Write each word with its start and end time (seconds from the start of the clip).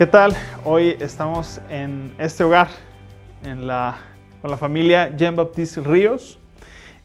¿Qué 0.00 0.06
tal? 0.06 0.34
Hoy 0.64 0.96
estamos 0.98 1.60
en 1.68 2.14
este 2.16 2.42
hogar 2.42 2.68
en 3.44 3.66
la, 3.66 3.98
con 4.40 4.50
la 4.50 4.56
familia 4.56 5.14
Jean 5.14 5.36
Baptiste 5.36 5.82
Ríos 5.82 6.38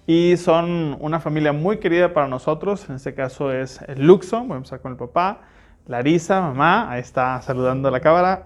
y 0.07 0.37
son 0.37 0.95
una 1.01 1.19
familia 1.19 1.51
muy 1.51 1.79
querida 1.79 2.13
para 2.13 2.29
nosotros. 2.29 2.87
En 2.87 2.95
este 2.95 3.13
caso 3.13 3.51
es 3.51 3.81
Luxon, 3.97 4.47
voy 4.47 4.53
a 4.53 4.57
empezar 4.59 4.79
con 4.79 4.93
el 4.93 4.97
papá, 4.97 5.41
Larisa, 5.87 6.39
mamá, 6.39 6.89
ahí 6.89 7.01
está 7.01 7.41
saludando 7.41 7.89
a 7.89 7.91
la 7.91 7.99
cámara, 7.99 8.43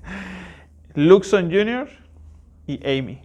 Luxon 0.96 1.48
Jr. 1.48 1.88
y 2.66 2.84
Amy. 2.84 3.22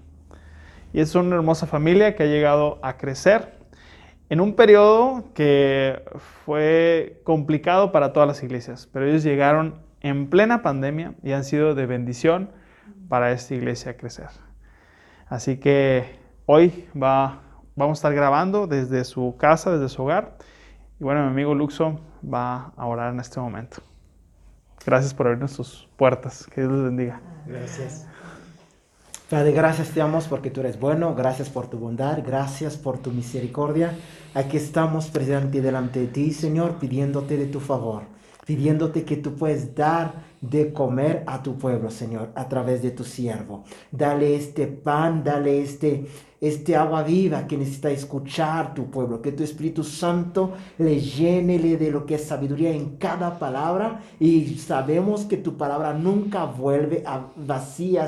Y 0.93 0.99
es 0.99 1.15
una 1.15 1.37
hermosa 1.37 1.65
familia 1.65 2.15
que 2.15 2.21
ha 2.21 2.27
llegado 2.27 2.77
a 2.83 2.97
crecer 2.97 3.57
en 4.29 4.41
un 4.41 4.53
periodo 4.53 5.23
que 5.33 6.03
fue 6.45 7.19
complicado 7.23 7.91
para 7.91 8.13
todas 8.13 8.27
las 8.27 8.43
iglesias, 8.43 8.87
pero 8.93 9.07
ellos 9.07 9.23
llegaron 9.23 9.83
en 10.05 10.29
plena 10.29 10.61
pandemia 10.61 11.15
y 11.23 11.31
han 11.31 11.43
sido 11.43 11.73
de 11.73 11.87
bendición 11.87 12.51
para 13.09 13.31
esta 13.31 13.55
iglesia 13.55 13.97
crecer. 13.97 14.29
Así 15.27 15.57
que 15.57 16.19
hoy 16.45 16.87
va, 16.95 17.41
vamos 17.75 17.97
a 17.97 17.99
estar 17.99 18.13
grabando 18.13 18.67
desde 18.67 19.03
su 19.03 19.35
casa, 19.35 19.71
desde 19.71 19.89
su 19.89 20.03
hogar. 20.03 20.37
Y 20.99 21.03
bueno, 21.03 21.23
mi 21.23 21.29
amigo 21.29 21.55
Luxo 21.55 21.99
va 22.23 22.71
a 22.77 22.85
orar 22.85 23.13
en 23.13 23.19
este 23.19 23.39
momento. 23.39 23.77
Gracias 24.85 25.11
por 25.15 25.25
abrirnos 25.25 25.51
sus 25.53 25.89
puertas. 25.97 26.45
Que 26.53 26.61
Dios 26.61 26.73
les 26.73 26.83
bendiga. 26.83 27.19
Gracias. 27.47 28.07
Padre, 29.27 29.53
gracias 29.53 29.89
te 29.89 30.01
damos 30.01 30.27
porque 30.27 30.51
tú 30.51 30.59
eres 30.59 30.79
bueno, 30.79 31.15
gracias 31.15 31.49
por 31.49 31.67
tu 31.67 31.79
bondad, 31.79 32.19
gracias 32.23 32.77
por 32.77 32.99
tu 32.99 33.09
misericordia. 33.09 33.95
Aquí 34.35 34.57
estamos 34.57 35.07
presentes 35.07 35.63
delante 35.63 35.99
de 36.01 36.07
ti, 36.07 36.31
Señor, 36.31 36.75
pidiéndote 36.75 37.37
de 37.37 37.47
tu 37.47 37.59
favor, 37.59 38.03
pidiéndote 38.45 39.03
que 39.03 39.17
tú 39.17 39.33
puedes 39.35 39.73
dar 39.75 40.23
de 40.39 40.71
comer 40.71 41.23
a 41.25 41.41
tu 41.41 41.57
pueblo, 41.57 41.89
Señor, 41.89 42.29
a 42.35 42.47
través 42.47 42.81
de 42.81 42.91
tu 42.91 43.03
siervo. 43.03 43.63
Dale 43.91 44.35
este 44.35 44.67
pan, 44.67 45.23
dale 45.23 45.61
este, 45.61 46.05
este 46.39 46.75
agua 46.75 47.01
viva 47.01 47.47
que 47.47 47.57
necesita 47.57 47.89
escuchar 47.89 48.75
tu 48.75 48.91
pueblo, 48.91 49.21
que 49.21 49.31
tu 49.31 49.43
Espíritu 49.43 49.83
Santo 49.83 50.53
le 50.77 50.99
llénele 50.99 51.77
de 51.77 51.91
lo 51.91 52.05
que 52.05 52.15
es 52.15 52.25
sabiduría 52.25 52.71
en 52.71 52.97
cada 52.97 53.39
palabra 53.39 54.01
y 54.19 54.55
sabemos 54.57 55.25
que 55.25 55.37
tu 55.37 55.57
palabra 55.57 55.93
nunca 55.93 56.45
vuelve 56.45 57.03
a 57.05 57.27
vacía 57.35 58.07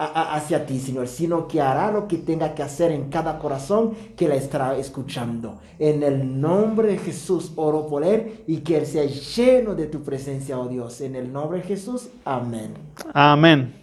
hacia 0.00 0.64
ti, 0.64 0.78
Señor, 0.78 1.08
sino 1.08 1.46
que 1.46 1.60
hará 1.60 1.92
lo 1.92 2.08
que 2.08 2.16
tenga 2.16 2.54
que 2.54 2.62
hacer 2.62 2.90
en 2.90 3.10
cada 3.10 3.38
corazón 3.38 3.94
que 4.16 4.28
la 4.28 4.34
estará 4.34 4.76
escuchando. 4.76 5.60
En 5.78 6.02
el 6.02 6.40
nombre 6.40 6.88
de 6.88 6.98
Jesús 6.98 7.52
oro 7.56 7.86
por 7.86 8.02
él 8.02 8.42
y 8.46 8.58
que 8.58 8.78
él 8.78 8.86
sea 8.86 9.04
lleno 9.04 9.74
de 9.74 9.86
tu 9.86 10.02
presencia, 10.02 10.58
oh 10.58 10.68
Dios. 10.68 11.02
En 11.02 11.16
el 11.16 11.30
nombre 11.30 11.58
de 11.58 11.64
Jesús, 11.64 12.08
amén. 12.24 12.72
Amén. 13.12 13.74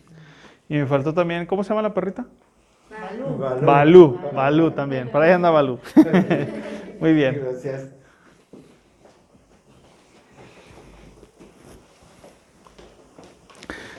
Y 0.68 0.78
me 0.78 0.88
faltó 0.88 1.14
también, 1.14 1.46
¿cómo 1.46 1.64
se 1.64 1.70
llama 1.70 1.84
la 1.84 1.94
perrita? 1.94 2.26
Balú. 2.90 3.66
Balú, 3.66 4.20
Balú 4.34 4.72
también. 4.72 5.12
Para 5.12 5.26
ahí 5.26 5.32
anda 5.32 5.52
Balú. 5.52 5.80
Muy 7.00 7.14
bien. 7.14 7.40
Gracias. 7.44 7.92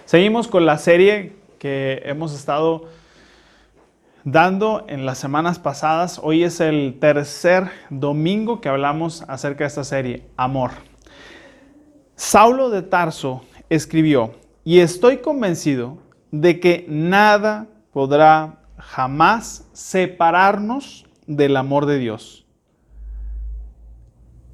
Seguimos 0.05 0.49
con 0.49 0.67
la 0.67 0.79
serie 0.79 1.38
que 1.59 2.03
hemos 2.05 2.35
estado 2.35 2.89
dando 4.25 4.85
en 4.89 5.07
las 5.07 5.19
semanas 5.19 5.59
pasadas. 5.59 6.21
Hoy 6.23 6.45
es 6.45 6.61
el 6.61 6.99
tercer 7.01 7.71
domingo 7.91 8.61
que 8.61 8.69
hablamos 8.69 9.23
acerca 9.29 9.65
de 9.65 9.69
esta 9.69 9.85
serie, 9.85 10.27
Amor. 10.37 10.71
Saulo 12.17 12.71
de 12.71 12.83
Tarso 12.83 13.43
escribió, 13.69 14.33
y 14.65 14.81
estoy 14.81 15.19
convencido 15.19 15.99
de 16.31 16.61
que 16.61 16.85
nada 16.89 17.69
podrá 17.93 18.59
jamás 18.77 19.69
separarnos 19.73 21.07
del 21.27 21.57
amor 21.57 21.87
de 21.87 21.99
Dios. 21.99 22.47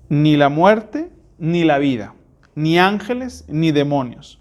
Ni 0.09 0.36
la 0.36 0.50
muerte, 0.50 1.10
ni 1.38 1.65
la 1.65 1.78
vida, 1.78 2.15
ni 2.54 2.78
ángeles, 2.78 3.44
ni 3.48 3.72
demonios 3.72 4.41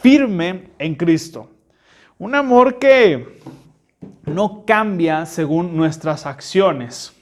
firme 0.00 0.70
en 0.78 0.94
Cristo. 0.94 1.50
Un 2.18 2.34
amor 2.34 2.78
que 2.78 3.40
no 4.24 4.64
cambia 4.66 5.26
según 5.26 5.76
nuestras 5.76 6.26
acciones. 6.26 7.12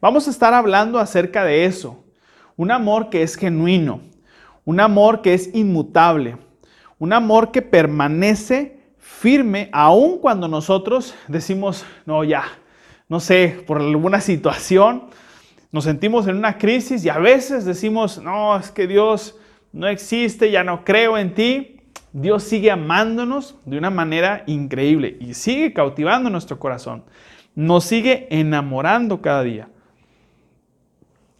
Vamos 0.00 0.28
a 0.28 0.30
estar 0.30 0.54
hablando 0.54 0.98
acerca 0.98 1.44
de 1.44 1.64
eso. 1.64 2.04
Un 2.56 2.70
amor 2.70 3.10
que 3.10 3.22
es 3.22 3.36
genuino, 3.36 4.00
un 4.64 4.80
amor 4.80 5.22
que 5.22 5.34
es 5.34 5.54
inmutable, 5.54 6.36
un 6.98 7.12
amor 7.12 7.52
que 7.52 7.62
permanece 7.62 8.78
firme 8.98 9.68
aun 9.72 10.18
cuando 10.18 10.48
nosotros 10.48 11.14
decimos, 11.28 11.84
no, 12.04 12.24
ya, 12.24 12.44
no 13.08 13.20
sé, 13.20 13.62
por 13.66 13.80
alguna 13.80 14.20
situación, 14.20 15.04
nos 15.70 15.84
sentimos 15.84 16.26
en 16.26 16.36
una 16.36 16.58
crisis 16.58 17.04
y 17.04 17.08
a 17.08 17.18
veces 17.18 17.64
decimos, 17.64 18.18
no, 18.22 18.56
es 18.56 18.70
que 18.70 18.86
Dios 18.86 19.36
no 19.72 19.86
existe, 19.86 20.50
ya 20.50 20.64
no 20.64 20.84
creo 20.84 21.18
en 21.18 21.34
ti. 21.34 21.77
Dios 22.12 22.42
sigue 22.42 22.70
amándonos 22.70 23.56
de 23.64 23.78
una 23.78 23.90
manera 23.90 24.44
increíble 24.46 25.16
y 25.20 25.34
sigue 25.34 25.72
cautivando 25.72 26.30
nuestro 26.30 26.58
corazón. 26.58 27.04
Nos 27.54 27.84
sigue 27.84 28.26
enamorando 28.30 29.20
cada 29.20 29.42
día. 29.42 29.68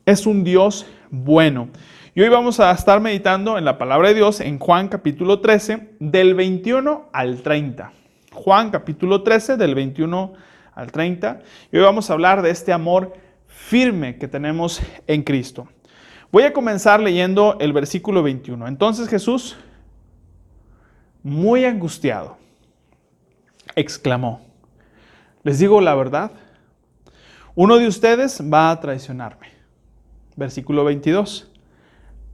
Es 0.05 0.27
un 0.27 0.45
Dios 0.45 0.87
bueno. 1.11 1.69
Y 2.15 2.21
hoy 2.21 2.29
vamos 2.29 2.61
a 2.61 2.71
estar 2.73 3.01
meditando 3.01 3.59
en 3.59 3.65
la 3.65 3.79
palabra 3.79 4.09
de 4.09 4.15
Dios 4.15 4.41
en 4.41 4.59
Juan 4.59 4.89
capítulo 4.89 5.41
13, 5.41 5.91
del 6.01 6.35
21 6.35 7.09
al 7.13 7.43
30. 7.43 7.93
Juan 8.33 8.71
capítulo 8.71 9.23
13, 9.23 9.57
del 9.57 9.75
21 9.75 10.33
al 10.75 10.93
30. 10.93 11.41
Y 11.73 11.77
hoy 11.77 11.83
vamos 11.85 12.11
a 12.11 12.13
hablar 12.13 12.43
de 12.43 12.51
este 12.51 12.73
amor 12.73 13.15
firme 13.47 14.19
que 14.19 14.29
tenemos 14.29 14.81
en 15.07 15.23
Cristo. 15.23 15.69
Voy 16.31 16.43
a 16.43 16.53
comenzar 16.53 17.01
leyendo 17.01 17.57
el 17.61 17.73
versículo 17.73 18.23
21. 18.23 18.67
Entonces 18.67 19.09
Jesús 19.09 19.57
muy 21.29 21.65
angustiado, 21.65 22.37
exclamó, 23.75 24.47
les 25.43 25.59
digo 25.59 25.81
la 25.81 25.95
verdad, 25.95 26.33
uno 27.55 27.79
de 27.79 27.89
ustedes 27.89 28.41
va 28.41 28.71
a 28.71 28.81
traicionarme. 28.81 29.49
Versículo 30.37 30.85
22. 30.85 31.51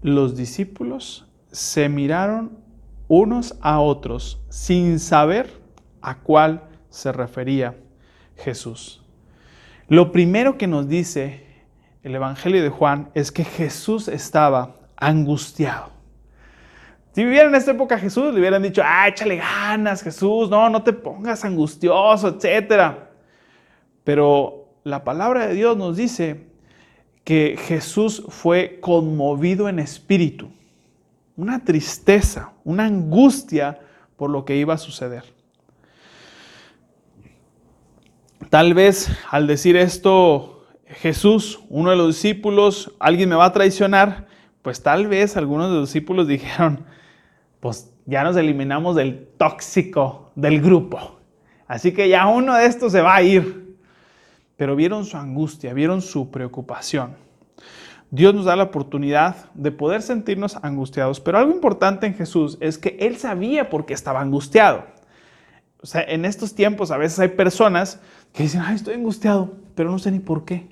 Los 0.03 0.37
discípulos 0.37 1.25
se 1.51 1.89
miraron 1.89 2.59
unos 3.09 3.57
a 3.63 3.81
otros 3.81 4.39
sin 4.51 4.99
saber 4.99 5.51
a 6.03 6.19
cuál 6.19 6.65
se 6.91 7.11
refería 7.11 7.75
Jesús. 8.37 9.03
Lo 9.89 10.13
primero 10.13 10.59
que 10.59 10.67
nos 10.67 10.89
dice 10.89 11.47
el 12.03 12.15
Evangelio 12.15 12.63
de 12.63 12.69
Juan 12.69 13.09
es 13.15 13.33
que 13.33 13.45
Jesús 13.45 14.09
estaba 14.09 14.77
angustiado. 14.97 15.94
Si 17.15 17.23
vivieran 17.23 17.51
en 17.51 17.55
esta 17.55 17.71
época 17.71 17.97
Jesús, 17.97 18.35
le 18.35 18.41
hubieran 18.41 18.63
dicho, 18.63 18.83
ah, 18.85 19.07
échale 19.07 19.37
ganas, 19.37 20.03
Jesús, 20.03 20.51
no, 20.51 20.69
no 20.69 20.83
te 20.83 20.93
pongas 20.93 21.45
angustioso, 21.45 22.37
etc. 22.41 22.97
Pero 24.03 24.69
la 24.83 25.05
palabra 25.05 25.47
de 25.47 25.55
Dios 25.55 25.77
nos 25.77 25.97
dice 25.97 26.49
que 27.23 27.57
Jesús 27.57 28.25
fue 28.29 28.81
conmovido 28.81 29.69
en 29.69 29.79
espíritu, 29.79 30.51
una 31.37 31.65
tristeza, 31.65 32.53
una 32.65 32.87
angustia 32.87 33.79
por 34.17 34.31
lo 34.31 34.45
que 34.45 34.57
iba 34.57 34.75
a 34.75 34.79
suceder. 34.79 35.23
Tal 38.51 38.75
vez 38.75 39.09
al 39.31 39.47
decir 39.47 39.77
esto, 39.77 40.67
Jesús, 40.87 41.61
uno 41.69 41.91
de 41.91 41.97
los 41.97 42.09
discípulos, 42.09 42.93
alguien 42.99 43.29
me 43.29 43.37
va 43.37 43.47
a 43.47 43.53
traicionar, 43.53 44.27
pues 44.63 44.83
tal 44.83 45.07
vez 45.07 45.37
algunos 45.37 45.71
de 45.71 45.77
los 45.77 45.89
discípulos 45.89 46.27
dijeron, 46.29 46.85
pues 47.65 47.91
ya 48.05 48.23
nos 48.25 48.37
eliminamos 48.37 48.95
del 48.95 49.27
tóxico 49.39 50.33
del 50.35 50.61
grupo. 50.61 51.17
Así 51.67 51.95
que 51.95 52.11
ya 52.11 52.27
uno 52.27 52.57
de 52.57 52.67
estos 52.67 52.93
se 52.93 53.01
va 53.01 53.15
a 53.15 53.23
ir. 53.23 53.79
Pero 54.59 54.77
vieron 54.77 55.07
su 55.07 55.17
angustia, 55.17 55.73
vieron 55.73 56.03
su 56.03 56.31
preocupación. 56.31 57.17
Dios 58.11 58.35
nos 58.35 58.45
da 58.45 58.55
la 58.55 58.65
oportunidad 58.65 59.51
de 59.55 59.73
poder 59.73 60.03
sentirnos 60.03 60.59
angustiados, 60.63 61.21
pero 61.21 61.39
algo 61.39 61.53
importante 61.53 62.07
en 62.07 62.13
Jesús 62.13 62.59
es 62.61 62.77
que 62.77 62.99
Él 63.01 63.17
sabía 63.17 63.71
por 63.71 63.87
qué 63.87 63.95
estaba 63.95 64.21
angustiado. 64.21 64.85
O 65.81 65.87
sea, 65.87 66.03
en 66.03 66.27
estos 66.27 66.55
tiempos 66.55 66.91
a 66.91 66.99
veces 66.99 67.19
hay 67.19 67.29
personas 67.29 67.99
que 68.35 68.43
dicen, 68.43 68.61
ay, 68.61 68.75
estoy 68.75 68.93
angustiado, 68.93 69.55
pero 69.75 69.91
no 69.91 69.99
sé 69.99 70.11
ni 70.11 70.19
por 70.19 70.45
qué. 70.45 70.69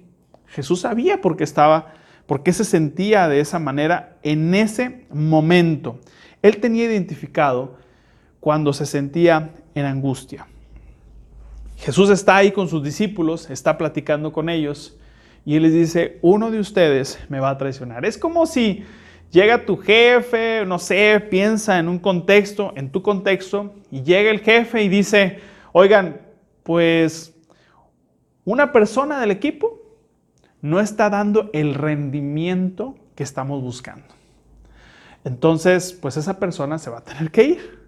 Jesús 0.46 0.80
sabía 0.80 1.22
por 1.22 1.38
qué 1.38 1.44
estaba, 1.44 1.94
por 2.26 2.42
qué 2.42 2.52
se 2.52 2.66
sentía 2.66 3.28
de 3.28 3.40
esa 3.40 3.58
manera 3.58 4.18
en 4.22 4.54
ese 4.54 5.06
momento. 5.10 5.98
Él 6.42 6.58
tenía 6.58 6.84
identificado 6.84 7.76
cuando 8.40 8.72
se 8.72 8.86
sentía 8.86 9.50
en 9.74 9.84
angustia. 9.86 10.46
Jesús 11.76 12.10
está 12.10 12.36
ahí 12.36 12.52
con 12.52 12.68
sus 12.68 12.82
discípulos, 12.82 13.50
está 13.50 13.78
platicando 13.78 14.32
con 14.32 14.48
ellos 14.48 14.96
y 15.44 15.56
él 15.56 15.62
les 15.62 15.72
dice, 15.72 16.18
uno 16.22 16.50
de 16.50 16.60
ustedes 16.60 17.18
me 17.28 17.40
va 17.40 17.50
a 17.50 17.58
traicionar. 17.58 18.04
Es 18.04 18.16
como 18.18 18.46
si 18.46 18.84
llega 19.30 19.64
tu 19.64 19.76
jefe, 19.76 20.64
no 20.66 20.78
sé, 20.78 21.20
piensa 21.30 21.78
en 21.78 21.88
un 21.88 21.98
contexto, 21.98 22.72
en 22.76 22.90
tu 22.90 23.02
contexto, 23.02 23.74
y 23.90 24.02
llega 24.02 24.30
el 24.30 24.40
jefe 24.40 24.82
y 24.82 24.88
dice, 24.88 25.40
oigan, 25.72 26.20
pues 26.62 27.34
una 28.44 28.70
persona 28.72 29.20
del 29.20 29.32
equipo 29.32 29.80
no 30.60 30.78
está 30.78 31.10
dando 31.10 31.50
el 31.52 31.74
rendimiento 31.74 32.94
que 33.16 33.24
estamos 33.24 33.60
buscando. 33.62 34.06
Entonces, 35.24 35.92
pues 35.92 36.16
esa 36.16 36.38
persona 36.38 36.78
se 36.78 36.90
va 36.90 36.98
a 36.98 37.04
tener 37.04 37.30
que 37.30 37.44
ir. 37.44 37.82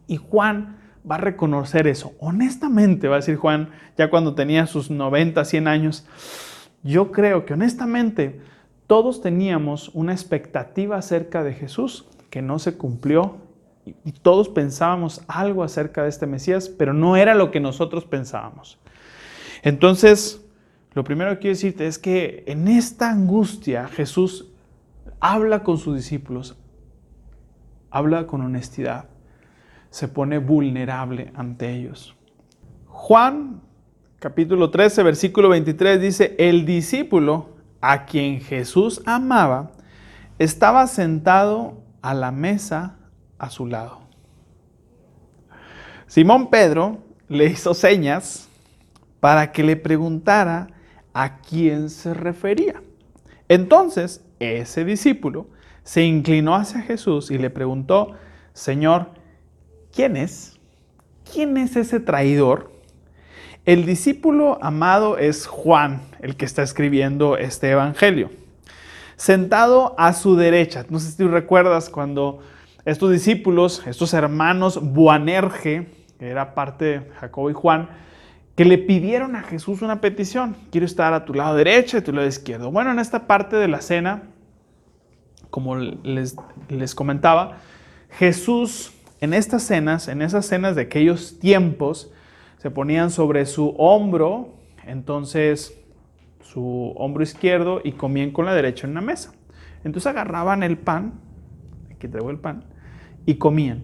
Y 0.07 0.19
Juan 0.19 0.77
va 1.11 1.15
a 1.15 1.19
reconocer 1.19 1.87
eso. 1.87 2.13
Honestamente, 2.21 3.09
va 3.09 3.15
a 3.15 3.21
decir 3.21 3.37
Juan, 3.37 3.71
ya 3.97 4.11
cuando 4.11 4.35
tenía 4.35 4.67
sus 4.67 4.91
90, 4.91 5.47
100 5.47 5.67
años, 5.67 6.07
yo 6.83 7.11
creo 7.11 7.47
que 7.47 7.55
honestamente 7.55 8.39
todos 8.87 9.23
teníamos 9.23 9.89
una 9.95 10.13
expectativa 10.13 10.99
acerca 10.99 11.43
de 11.43 11.55
Jesús 11.55 12.05
que 12.29 12.43
no 12.43 12.59
se 12.59 12.77
cumplió 12.77 13.39
y 14.05 14.13
todos 14.13 14.49
pensábamos 14.49 15.23
algo 15.29 15.63
acerca 15.63 16.03
de 16.03 16.09
este 16.09 16.27
Mesías, 16.27 16.69
pero 16.69 16.93
no 16.93 17.17
era 17.17 17.35
lo 17.35 17.51
que 17.51 17.61
nosotros 17.61 18.05
pensábamos. 18.05 18.79
Entonces, 19.63 20.45
lo 20.95 21.05
primero 21.05 21.31
que 21.33 21.39
quiero 21.39 21.55
decirte 21.55 21.87
es 21.87 21.99
que 21.99 22.45
en 22.47 22.69
esta 22.69 23.11
angustia 23.11 23.89
Jesús 23.89 24.53
habla 25.21 25.63
con 25.63 25.79
sus 25.79 25.97
discípulos, 25.97 26.57
habla 27.91 28.27
con 28.27 28.41
honestidad 28.43 29.09
se 29.91 30.09
pone 30.09 30.39
vulnerable 30.39 31.33
ante 31.35 31.73
ellos. 31.73 32.15
Juan 32.87 33.61
capítulo 34.19 34.71
13, 34.71 35.03
versículo 35.03 35.49
23 35.49 36.01
dice, 36.01 36.37
el 36.39 36.67
discípulo 36.67 37.51
a 37.81 38.05
quien 38.05 38.41
Jesús 38.41 39.03
amaba 39.07 39.71
estaba 40.39 40.87
sentado 40.87 41.83
a 42.03 42.15
la 42.15 42.33
mesa 42.33 42.98
a 43.39 43.51
su 43.51 43.67
lado. 43.67 44.01
Simón 46.07 46.51
Pedro 46.51 46.99
le 47.29 47.47
hizo 47.47 47.75
señas 47.75 48.49
para 49.21 49.53
que 49.53 49.63
le 49.63 49.77
preguntara 49.77 50.69
a 51.13 51.39
quién 51.39 51.91
se 51.91 52.15
refería. 52.15 52.83
Entonces, 53.49 54.23
ese 54.39 54.85
discípulo 54.85 55.47
se 55.83 56.05
inclinó 56.05 56.55
hacia 56.55 56.83
Jesús 56.83 57.31
y 57.31 57.39
le 57.39 57.51
preguntó, 57.51 58.15
Señor, 58.53 59.19
¿Quién 59.95 60.17
es? 60.17 60.59
¿Quién 61.33 61.57
es 61.57 61.77
ese 61.77 62.01
traidor? 62.01 62.71
El 63.65 63.85
discípulo 63.85 64.59
amado 64.63 65.19
es 65.19 65.47
Juan, 65.47 66.03
el 66.21 66.37
que 66.37 66.45
está 66.45 66.63
escribiendo 66.63 67.37
este 67.37 67.71
evangelio. 67.71 68.31
Sentado 69.17 69.97
a 69.99 70.13
su 70.13 70.37
derecha, 70.37 70.87
no 70.89 71.01
sé 71.01 71.11
si 71.11 71.17
tú 71.17 71.29
recuerdas 71.29 71.91
cuando 71.91 72.39
estos 72.91 73.11
discípulos, 73.11 73.83
estos 73.87 74.15
hermanos 74.15 74.81
Buanerge, 74.83 75.89
que 76.19 76.29
era 76.29 76.55
parte 76.55 76.85
de 76.85 77.01
Jacobo 77.21 77.51
y 77.51 77.53
Juan, 77.53 77.91
que 78.57 78.65
le 78.65 78.79
pidieron 78.79 79.37
a 79.37 79.43
Jesús 79.43 79.83
una 79.83 80.01
petición. 80.01 80.57
Quiero 80.71 80.87
estar 80.87 81.13
a 81.13 81.27
tu 81.27 81.35
lado 81.35 81.55
derecho 81.55 81.97
y 81.97 82.01
a 82.01 82.05
tu 82.05 82.13
lado 82.13 82.27
izquierdo. 82.27 82.71
Bueno, 82.71 82.91
en 82.91 82.99
esta 82.99 83.27
parte 83.27 83.57
de 83.57 83.69
la 83.69 83.83
cena, 83.83 84.23
como 85.51 85.77
les, 85.77 86.37
les 86.69 86.95
comentaba, 86.95 87.59
Jesús 88.11 88.95
en 89.21 89.35
estas 89.35 89.65
cenas, 89.65 90.09
en 90.09 90.23
esas 90.23 90.47
cenas 90.47 90.75
de 90.75 90.83
aquellos 90.83 91.39
tiempos, 91.39 92.11
se 92.57 92.71
ponían 92.71 93.11
sobre 93.11 93.45
su 93.45 93.75
hombro, 93.77 94.55
entonces 94.87 95.79
su 96.41 96.95
hombro 96.97 97.23
izquierdo 97.23 97.83
y 97.85 97.93
comían 97.93 98.31
con 98.31 98.47
la 98.47 98.55
derecha 98.55 98.87
en 98.87 98.93
una 98.93 99.03
mesa. 99.03 99.33
Entonces 99.85 100.07
agarraban 100.07 100.63
el 100.63 100.79
pan, 100.79 101.21
aquí 101.91 102.09
traigo 102.09 102.31
el 102.31 102.39
pan, 102.39 102.65
y 103.27 103.35
comían. 103.35 103.83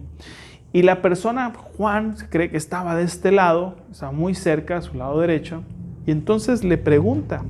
Y 0.73 0.81
la 0.81 1.01
persona, 1.01 1.53
Juan, 1.77 2.15
cree 2.29 2.49
que 2.49 2.57
estaba 2.57 2.95
de 2.95 3.03
este 3.03 3.31
lado, 3.31 3.77
estaba 3.91 4.11
muy 4.11 4.35
cerca, 4.35 4.77
a 4.77 4.81
su 4.81 4.95
lado 4.97 5.19
derecho, 5.19 5.63
y 6.05 6.11
entonces 6.11 6.63
le 6.63 6.77
pregunta, 6.77 7.43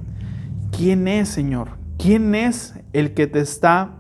¿quién 0.71 1.07
es, 1.07 1.29
Señor? 1.29 1.69
¿Quién 1.97 2.35
es 2.35 2.79
el 2.93 3.13
que 3.13 3.27
te 3.27 3.39
está, 3.39 3.91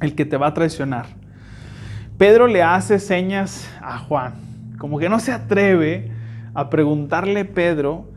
el 0.00 0.14
que 0.14 0.24
te 0.24 0.36
va 0.36 0.48
a 0.48 0.54
traicionar? 0.54 1.06
Pedro 2.16 2.46
le 2.46 2.62
hace 2.62 2.98
señas 2.98 3.68
a 3.80 3.98
Juan, 3.98 4.34
como 4.78 4.98
que 4.98 5.08
no 5.08 5.20
se 5.20 5.32
atreve 5.32 6.10
a 6.54 6.70
preguntarle 6.70 7.44
Pedro, 7.44 8.08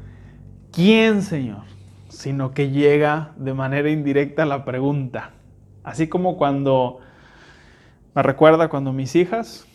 ¿quién, 0.72 1.22
Señor? 1.22 1.64
Sino 2.10 2.54
que 2.54 2.72
llega 2.72 3.34
de 3.38 3.54
manera 3.54 3.90
indirecta 3.90 4.46
la 4.46 4.66
pregunta. 4.66 5.32
Así 5.84 6.08
como 6.08 6.38
cuando, 6.38 7.00
me 8.14 8.24
recuerda 8.24 8.68
cuando 8.68 8.92
mis 8.92 9.16
hijas, 9.16 9.66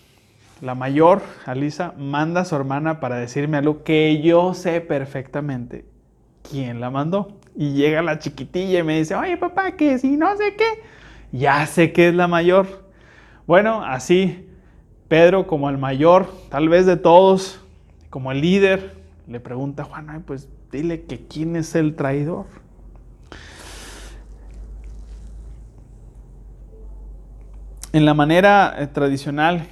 la 0.60 0.74
mayor, 0.74 1.22
Alisa, 1.46 1.94
manda 1.96 2.42
a 2.42 2.44
su 2.44 2.54
hermana 2.54 3.00
para 3.00 3.16
decirme 3.16 3.56
algo 3.56 3.82
que 3.82 4.20
yo 4.22 4.52
sé 4.52 4.80
perfectamente. 4.80 5.86
¿Quién 6.42 6.80
la 6.80 6.90
mandó? 6.90 7.38
Y 7.54 7.72
llega 7.72 8.02
la 8.02 8.18
chiquitilla 8.18 8.80
y 8.80 8.82
me 8.82 8.98
dice, 8.98 9.14
oye 9.14 9.36
papá, 9.36 9.72
que 9.72 9.98
si 9.98 10.16
no 10.16 10.36
sé 10.36 10.54
qué, 10.54 10.82
ya 11.32 11.66
sé 11.66 11.92
que 11.92 12.08
es 12.08 12.14
la 12.14 12.28
mayor. 12.28 12.86
Bueno, 13.46 13.82
así 13.84 14.48
Pedro 15.08 15.46
como 15.46 15.70
el 15.70 15.78
mayor, 15.78 16.28
tal 16.50 16.68
vez 16.68 16.84
de 16.84 16.96
todos, 16.96 17.60
como 18.10 18.32
el 18.32 18.42
líder, 18.42 18.96
le 19.26 19.40
pregunta 19.40 19.82
a 19.82 19.86
Juan, 19.86 20.24
pues 20.26 20.48
dile 20.70 21.04
que 21.04 21.26
quién 21.26 21.56
es 21.56 21.74
el 21.74 21.94
traidor. 21.96 22.46
En 27.96 28.04
la 28.04 28.12
manera 28.12 28.76
eh, 28.78 28.88
tradicional 28.88 29.68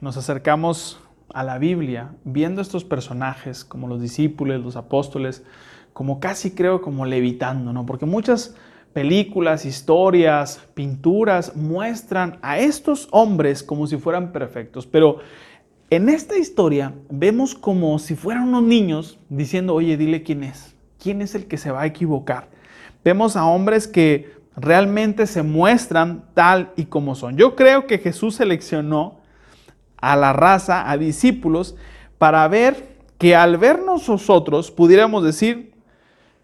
nos 0.00 0.16
acercamos 0.16 0.98
a 1.32 1.44
la 1.44 1.58
Biblia 1.58 2.10
viendo 2.24 2.60
estos 2.60 2.82
personajes 2.82 3.64
como 3.64 3.86
los 3.86 4.02
discípulos, 4.02 4.60
los 4.60 4.74
apóstoles, 4.74 5.44
como 5.92 6.18
casi 6.18 6.56
creo 6.56 6.82
como 6.82 7.06
levitando, 7.06 7.72
¿no? 7.72 7.86
Porque 7.86 8.04
muchas 8.04 8.56
películas, 8.92 9.64
historias, 9.64 10.60
pinturas 10.74 11.54
muestran 11.54 12.40
a 12.42 12.58
estos 12.58 13.06
hombres 13.12 13.62
como 13.62 13.86
si 13.86 13.96
fueran 13.96 14.32
perfectos, 14.32 14.88
pero 14.88 15.18
en 15.88 16.08
esta 16.08 16.36
historia 16.36 16.94
vemos 17.10 17.54
como 17.54 18.00
si 18.00 18.16
fueran 18.16 18.48
unos 18.48 18.64
niños 18.64 19.20
diciendo, 19.28 19.76
oye, 19.76 19.96
dile 19.96 20.24
quién 20.24 20.42
es, 20.42 20.74
quién 21.00 21.22
es 21.22 21.36
el 21.36 21.46
que 21.46 21.58
se 21.58 21.70
va 21.70 21.82
a 21.82 21.86
equivocar. 21.86 22.48
Vemos 23.04 23.36
a 23.36 23.46
hombres 23.46 23.86
que 23.86 24.37
realmente 24.60 25.26
se 25.26 25.42
muestran 25.42 26.24
tal 26.34 26.72
y 26.76 26.86
como 26.86 27.14
son. 27.14 27.36
Yo 27.36 27.54
creo 27.54 27.86
que 27.86 27.98
Jesús 27.98 28.36
seleccionó 28.36 29.20
a 29.96 30.16
la 30.16 30.32
raza, 30.32 30.90
a 30.90 30.96
discípulos, 30.98 31.76
para 32.18 32.46
ver 32.48 32.98
que 33.18 33.36
al 33.36 33.56
vernos 33.56 34.08
nosotros 34.08 34.70
pudiéramos 34.70 35.24
decir, 35.24 35.74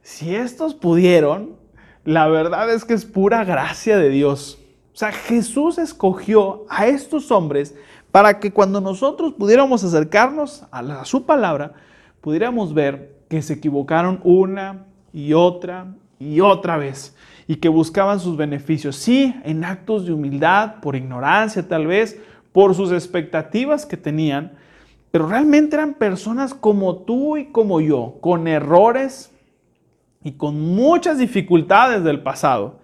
si 0.03 0.35
estos 0.35 0.75
pudieron, 0.75 1.57
la 2.05 2.29
verdad 2.29 2.73
es 2.73 2.85
que 2.85 2.95
es 2.95 3.05
pura 3.05 3.45
gracia 3.45 3.97
de 3.97 4.11
Dios. 4.11 4.59
O 4.93 4.97
sea, 4.97 5.13
Jesús 5.13 5.79
escogió 5.79 6.67
a 6.69 6.87
estos 6.87 7.31
hombres 7.31 7.75
para 8.11 8.39
que 8.39 8.53
cuando 8.53 8.81
nosotros 8.81 9.33
pudiéramos 9.33 9.83
acercarnos 9.83 10.65
a, 10.71 11.05
su 11.05 11.27
palabra, 11.27 11.73
pudiéramos 12.21 12.75
ver 12.75 13.17
que 13.29 13.43
se 13.43 13.55
equivocaron 13.55 14.21
una 14.23 14.85
y 15.13 15.33
otra 15.33 15.95
y 16.21 16.41
otra 16.41 16.77
vez 16.77 17.17
y 17.47 17.57
que 17.57 17.69
buscaban 17.69 18.21
sus 18.21 18.37
beneficios, 18.37 18.97
sí, 18.97 19.35
en 19.45 19.65
actos 19.65 20.07
de 20.07 20.13
humildad, 20.13 20.77
por 20.81 20.97
ignorancia 20.97 21.67
tal 21.67 21.87
vez, 21.87 22.21
por 22.53 22.75
sus 22.75 22.93
expectativas 22.93 23.85
que 23.85 23.97
tenían, 23.97 24.53
pero 25.11 25.29
realmente 25.29 25.77
eran 25.77 25.95
personas 25.95 26.55
como 26.55 26.97
tú 26.97 27.37
y 27.37 27.47
como 27.47 27.81
yo, 27.81 28.17
con 28.21 28.49
errores 28.49 29.31
y 30.23 30.33
con 30.33 30.61
muchas 30.61 31.19
dificultades 31.19 32.03
del 32.03 32.23
pasado. 32.23 32.81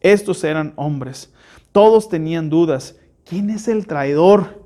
Estos 0.00 0.42
eran 0.44 0.72
hombres. 0.76 1.32
Todos 1.72 2.08
tenían 2.08 2.50
dudas. 2.50 2.96
¿Quién 3.24 3.50
es 3.50 3.68
el 3.68 3.86
traidor? 3.86 4.64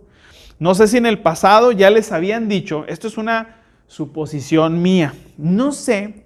No 0.58 0.74
sé 0.74 0.86
si 0.88 0.96
en 0.96 1.06
el 1.06 1.18
pasado 1.18 1.72
ya 1.72 1.90
les 1.90 2.12
habían 2.12 2.48
dicho, 2.48 2.84
esto 2.86 3.08
es 3.08 3.18
una 3.18 3.56
suposición 3.86 4.80
mía, 4.80 5.12
no 5.36 5.72
sé 5.72 6.23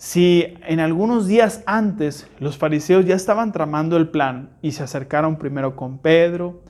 si 0.00 0.54
en 0.66 0.80
algunos 0.80 1.26
días 1.26 1.62
antes 1.66 2.26
los 2.38 2.56
fariseos 2.56 3.04
ya 3.04 3.14
estaban 3.14 3.52
tramando 3.52 3.98
el 3.98 4.08
plan 4.08 4.48
y 4.62 4.72
se 4.72 4.82
acercaron 4.82 5.36
primero 5.36 5.76
con 5.76 5.98
Pedro 5.98 6.62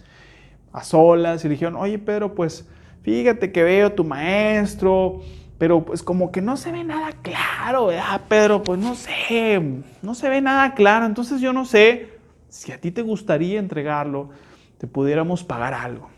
a 0.72 0.82
solas 0.82 1.44
y 1.44 1.48
dijeron, 1.48 1.76
oye 1.76 2.00
Pedro, 2.00 2.34
pues 2.34 2.66
fíjate 3.02 3.52
que 3.52 3.62
veo 3.62 3.92
tu 3.92 4.02
maestro, 4.02 5.20
pero 5.58 5.84
pues 5.84 6.02
como 6.02 6.32
que 6.32 6.42
no 6.42 6.56
se 6.56 6.72
ve 6.72 6.82
nada 6.82 7.12
claro, 7.22 7.86
¿verdad, 7.86 8.20
Pedro? 8.28 8.64
Pues 8.64 8.80
no 8.80 8.96
sé, 8.96 9.62
no 10.02 10.16
se 10.16 10.28
ve 10.28 10.40
nada 10.40 10.74
claro, 10.74 11.06
entonces 11.06 11.40
yo 11.40 11.52
no 11.52 11.64
sé 11.64 12.08
si 12.48 12.72
a 12.72 12.80
ti 12.80 12.90
te 12.90 13.02
gustaría 13.02 13.60
entregarlo, 13.60 14.30
te 14.78 14.88
pudiéramos 14.88 15.44
pagar 15.44 15.72
algo. 15.72 16.10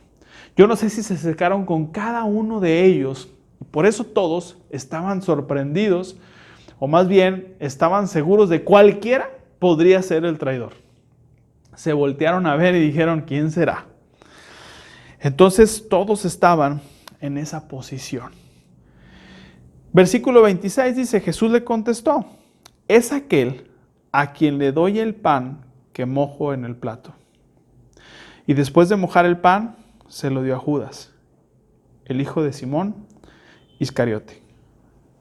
Yo 0.56 0.66
no 0.66 0.76
sé 0.76 0.88
si 0.88 1.02
se 1.02 1.12
acercaron 1.12 1.66
con 1.66 1.88
cada 1.88 2.24
uno 2.24 2.58
de 2.58 2.86
ellos, 2.86 3.28
y 3.60 3.64
por 3.64 3.84
eso 3.84 4.04
todos 4.04 4.56
estaban 4.70 5.20
sorprendidos, 5.20 6.16
o 6.84 6.88
más 6.88 7.06
bien 7.06 7.54
estaban 7.60 8.08
seguros 8.08 8.48
de 8.48 8.64
cualquiera 8.64 9.30
podría 9.60 10.02
ser 10.02 10.24
el 10.24 10.36
traidor. 10.36 10.72
Se 11.76 11.92
voltearon 11.92 12.44
a 12.44 12.56
ver 12.56 12.74
y 12.74 12.80
dijeron, 12.80 13.20
¿quién 13.20 13.52
será? 13.52 13.86
Entonces 15.20 15.86
todos 15.88 16.24
estaban 16.24 16.82
en 17.20 17.38
esa 17.38 17.68
posición. 17.68 18.32
Versículo 19.92 20.42
26 20.42 20.96
dice, 20.96 21.20
Jesús 21.20 21.52
le 21.52 21.62
contestó, 21.62 22.26
es 22.88 23.12
aquel 23.12 23.70
a 24.10 24.32
quien 24.32 24.58
le 24.58 24.72
doy 24.72 24.98
el 24.98 25.14
pan 25.14 25.60
que 25.92 26.04
mojo 26.04 26.52
en 26.52 26.64
el 26.64 26.74
plato. 26.74 27.14
Y 28.44 28.54
después 28.54 28.88
de 28.88 28.96
mojar 28.96 29.24
el 29.24 29.38
pan, 29.38 29.76
se 30.08 30.30
lo 30.30 30.42
dio 30.42 30.56
a 30.56 30.58
Judas, 30.58 31.12
el 32.06 32.20
hijo 32.20 32.42
de 32.42 32.52
Simón 32.52 33.06
Iscariote. 33.78 34.42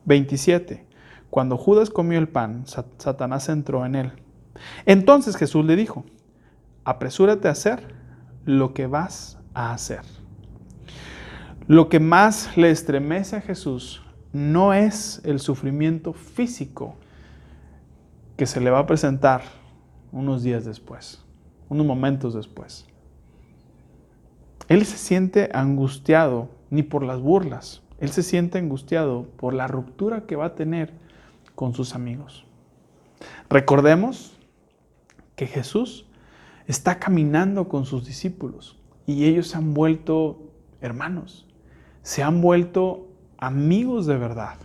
27. 0.06 0.90
Cuando 1.32 1.58
Judas 1.58 1.90
comió 1.90 2.20
el 2.20 2.28
pan, 2.28 2.66
Satanás 2.66 3.48
entró 3.48 3.86
en 3.86 3.96
él. 3.96 4.12
Entonces 4.86 5.38
Jesús 5.38 5.66
le 5.66 5.78
dijo, 5.78 6.04
apresúrate 6.84 7.48
a 7.48 7.52
hacer 7.52 7.96
lo 8.44 8.74
que 8.74 8.86
vas 8.86 9.40
a 9.54 9.72
hacer. 9.72 10.02
Lo 11.68 11.88
que 11.88 12.02
más 12.02 12.58
le 12.58 12.70
estremece 12.70 13.38
a 13.38 13.42
Jesús 13.42 14.04
no 14.34 14.74
es 14.74 15.22
el 15.24 15.40
sufrimiento 15.40 16.12
físico 16.12 16.96
que 18.36 18.46
se 18.46 18.60
le 18.60 18.70
va 18.70 18.80
a 18.80 18.86
presentar 18.86 19.42
unos 20.12 20.44
días 20.44 20.66
después, 20.66 21.24
unos 21.70 21.86
momentos 21.86 22.34
después. 22.34 22.88
Él 24.68 24.86
se 24.86 24.98
siente 24.98 25.50
angustiado 25.54 26.50
ni 26.70 26.84
por 26.84 27.04
las 27.04 27.22
burlas, 27.22 27.84
él 28.00 28.10
se 28.10 28.22
siente 28.22 28.58
angustiado 28.58 29.28
por 29.38 29.54
la 29.54 29.68
ruptura 29.68 30.26
que 30.26 30.36
va 30.36 30.48
a 30.48 30.56
tener 30.56 31.00
con 31.62 31.76
sus 31.76 31.94
amigos. 31.94 32.44
Recordemos 33.48 34.36
que 35.36 35.46
Jesús 35.46 36.08
está 36.66 36.98
caminando 36.98 37.70
con 37.70 37.86
sus 37.86 38.04
discípulos 38.04 38.80
y 39.06 39.26
ellos 39.26 39.50
se 39.50 39.58
han 39.58 39.76
vuelto 39.76 40.40
hermanos, 40.82 41.46
se 42.02 42.24
han 42.24 42.42
vuelto 42.42 43.10
amigos 43.38 44.08
de 44.08 44.18
verdad, 44.18 44.56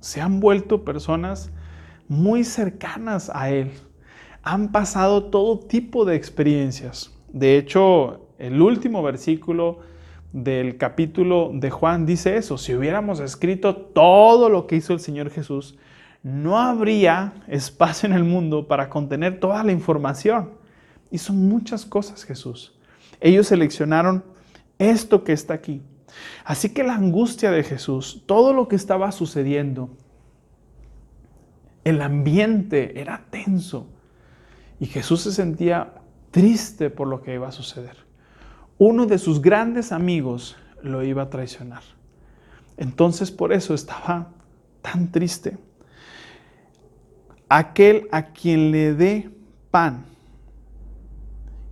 se 0.00 0.20
han 0.20 0.40
vuelto 0.40 0.84
personas 0.84 1.50
muy 2.08 2.44
cercanas 2.44 3.30
a 3.32 3.48
Él, 3.48 3.70
han 4.42 4.70
pasado 4.70 5.30
todo 5.30 5.60
tipo 5.60 6.04
de 6.04 6.14
experiencias. 6.14 7.18
De 7.32 7.56
hecho, 7.56 8.28
el 8.36 8.60
último 8.60 9.02
versículo 9.02 9.78
del 10.34 10.76
capítulo 10.76 11.52
de 11.54 11.70
Juan 11.70 12.04
dice 12.04 12.36
eso, 12.36 12.58
si 12.58 12.74
hubiéramos 12.74 13.20
escrito 13.20 13.76
todo 13.76 14.50
lo 14.50 14.66
que 14.66 14.76
hizo 14.76 14.92
el 14.92 15.00
Señor 15.00 15.30
Jesús, 15.30 15.78
no 16.24 16.58
habría 16.58 17.34
espacio 17.48 18.08
en 18.08 18.14
el 18.14 18.24
mundo 18.24 18.66
para 18.66 18.88
contener 18.88 19.38
toda 19.38 19.62
la 19.62 19.72
información. 19.72 20.52
Hizo 21.10 21.34
muchas 21.34 21.84
cosas 21.84 22.24
Jesús. 22.24 22.74
Ellos 23.20 23.48
seleccionaron 23.48 24.24
esto 24.78 25.22
que 25.22 25.34
está 25.34 25.52
aquí. 25.52 25.82
Así 26.44 26.72
que 26.72 26.82
la 26.82 26.94
angustia 26.94 27.50
de 27.50 27.62
Jesús, 27.62 28.22
todo 28.24 28.54
lo 28.54 28.68
que 28.68 28.76
estaba 28.76 29.12
sucediendo, 29.12 29.90
el 31.84 32.00
ambiente 32.00 32.98
era 32.98 33.26
tenso 33.28 33.86
y 34.80 34.86
Jesús 34.86 35.20
se 35.20 35.32
sentía 35.32 35.92
triste 36.30 36.88
por 36.88 37.06
lo 37.06 37.20
que 37.20 37.34
iba 37.34 37.48
a 37.48 37.52
suceder. 37.52 37.98
Uno 38.78 39.04
de 39.04 39.18
sus 39.18 39.42
grandes 39.42 39.92
amigos 39.92 40.56
lo 40.82 41.02
iba 41.02 41.24
a 41.24 41.30
traicionar. 41.30 41.82
Entonces 42.78 43.30
por 43.30 43.52
eso 43.52 43.74
estaba 43.74 44.30
tan 44.80 45.12
triste. 45.12 45.58
Aquel 47.48 48.08
a 48.10 48.26
quien 48.32 48.70
le 48.70 48.94
dé 48.94 49.30
pan. 49.70 50.04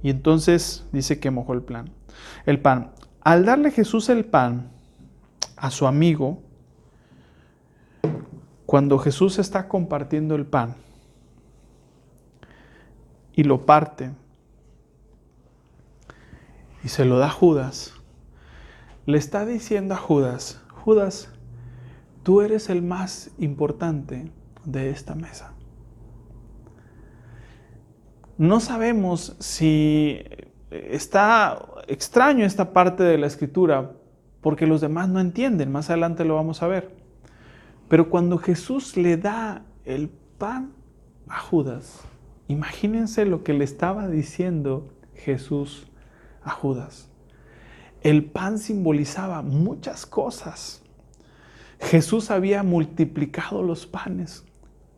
Y 0.03 0.11
entonces 0.11 0.87
dice 0.93 1.21
que 1.21 1.31
mojó 1.31 1.55
el 1.55 1.63
plan. 1.63 1.91
El 2.47 2.61
pan. 2.61 2.93
Al 3.21 3.45
darle 3.45 3.71
Jesús 3.71 4.09
el 4.09 4.25
pan 4.25 4.71
a 5.57 5.71
su 5.71 5.87
amigo, 5.87 6.43
cuando 8.67 8.99
Jesús 8.99 9.39
está 9.39 9.69
compartiendo 9.69 10.35
el 10.35 10.47
pan 10.47 10.75
y 13.35 13.45
lo 13.45 13.65
parte 13.65 14.11
y 16.83 16.89
se 16.89 17.05
lo 17.05 17.19
da 17.19 17.27
a 17.27 17.31
Judas, 17.31 17.93
le 19.07 19.19
está 19.19 19.47
diciendo 19.47 19.95
a 19.95 19.99
Judas, 19.99 20.61
Judas, 20.71 21.29
tú 22.23 22.41
eres 22.41 22.71
el 22.71 22.83
más 22.83 23.31
importante 23.39 24.33
de 24.65 24.91
esta 24.91 25.15
mesa. 25.15 25.52
No 28.43 28.59
sabemos 28.59 29.37
si 29.39 30.21
está 30.69 31.65
extraño 31.87 32.45
esta 32.45 32.73
parte 32.73 33.05
de 33.05 33.17
la 33.17 33.29
escritura 33.29 33.93
porque 34.41 34.67
los 34.67 34.81
demás 34.81 35.09
no 35.09 35.21
entienden, 35.21 35.71
más 35.71 35.91
adelante 35.91 36.25
lo 36.25 36.35
vamos 36.35 36.61
a 36.61 36.67
ver. 36.67 36.91
Pero 37.87 38.11
cuando 38.11 38.39
Jesús 38.39 38.97
le 38.97 39.17
da 39.17 39.63
el 39.85 40.09
pan 40.39 40.73
a 41.29 41.39
Judas, 41.39 42.01
imagínense 42.49 43.27
lo 43.27 43.45
que 43.45 43.53
le 43.53 43.63
estaba 43.63 44.09
diciendo 44.09 44.89
Jesús 45.15 45.87
a 46.43 46.51
Judas. 46.51 47.09
El 48.01 48.25
pan 48.25 48.59
simbolizaba 48.59 49.43
muchas 49.43 50.05
cosas. 50.05 50.83
Jesús 51.79 52.33
había 52.33 52.65
multiplicado 52.65 53.63
los 53.63 53.87
panes. 53.87 54.45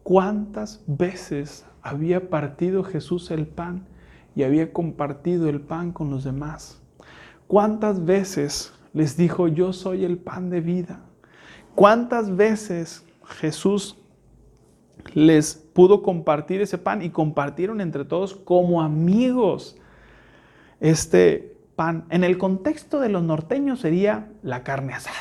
¿Cuántas 0.02 0.82
veces 0.86 1.66
había 1.84 2.30
partido 2.30 2.82
Jesús 2.82 3.30
el 3.30 3.46
pan 3.46 3.86
y 4.34 4.42
había 4.42 4.72
compartido 4.72 5.48
el 5.50 5.60
pan 5.60 5.92
con 5.92 6.10
los 6.10 6.24
demás. 6.24 6.80
¿Cuántas 7.46 8.06
veces 8.06 8.72
les 8.94 9.18
dijo, 9.18 9.48
yo 9.48 9.74
soy 9.74 10.04
el 10.04 10.16
pan 10.16 10.48
de 10.48 10.62
vida? 10.62 11.00
¿Cuántas 11.74 12.34
veces 12.34 13.04
Jesús 13.26 13.98
les 15.12 15.54
pudo 15.54 16.02
compartir 16.02 16.62
ese 16.62 16.78
pan 16.78 17.02
y 17.02 17.10
compartieron 17.10 17.82
entre 17.82 18.06
todos 18.06 18.34
como 18.34 18.80
amigos 18.80 19.76
este 20.80 21.58
pan? 21.76 22.06
En 22.08 22.24
el 22.24 22.38
contexto 22.38 22.98
de 22.98 23.10
los 23.10 23.22
norteños 23.22 23.80
sería 23.80 24.32
la 24.42 24.64
carne 24.64 24.94
asada. 24.94 25.16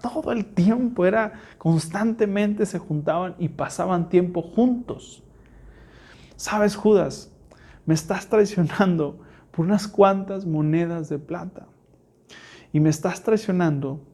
Todo 0.00 0.32
el 0.32 0.46
tiempo 0.46 1.04
era, 1.04 1.34
constantemente 1.58 2.64
se 2.64 2.78
juntaban 2.78 3.34
y 3.38 3.48
pasaban 3.48 4.08
tiempo 4.08 4.40
juntos. 4.40 5.24
¿Sabes, 6.38 6.76
Judas? 6.76 7.32
Me 7.84 7.94
estás 7.94 8.28
traicionando 8.28 9.18
por 9.50 9.66
unas 9.66 9.88
cuantas 9.88 10.46
monedas 10.46 11.08
de 11.08 11.18
plata. 11.18 11.66
Y 12.72 12.78
me 12.78 12.90
estás 12.90 13.24
traicionando 13.24 14.06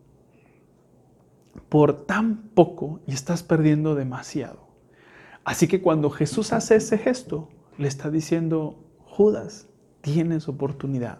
por 1.69 2.07
tan 2.07 2.49
poco 2.54 3.00
y 3.07 3.12
estás 3.12 3.43
perdiendo 3.43 3.95
demasiado. 3.95 4.66
Así 5.45 5.69
que 5.69 5.83
cuando 5.83 6.09
Jesús 6.09 6.54
hace 6.54 6.76
ese 6.76 6.97
gesto, 6.97 7.50
le 7.76 7.88
está 7.88 8.11
diciendo, 8.11 8.83
Judas, 9.04 9.69
tienes 10.00 10.49
oportunidad. 10.49 11.19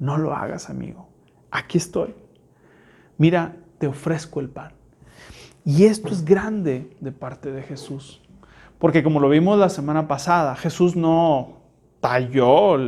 No 0.00 0.18
lo 0.18 0.34
hagas, 0.34 0.70
amigo. 0.70 1.08
Aquí 1.52 1.78
estoy. 1.78 2.16
Mira, 3.16 3.58
te 3.78 3.86
ofrezco 3.86 4.40
el 4.40 4.50
pan. 4.50 4.72
Y 5.64 5.84
esto 5.84 6.08
es 6.08 6.24
grande 6.24 6.96
de 7.00 7.12
parte 7.12 7.52
de 7.52 7.62
Jesús. 7.62 8.19
Porque 8.80 9.02
como 9.02 9.20
lo 9.20 9.28
vimos 9.28 9.58
la 9.58 9.68
semana 9.68 10.08
pasada, 10.08 10.56
Jesús 10.56 10.96
no 10.96 11.58
talló 12.00 12.78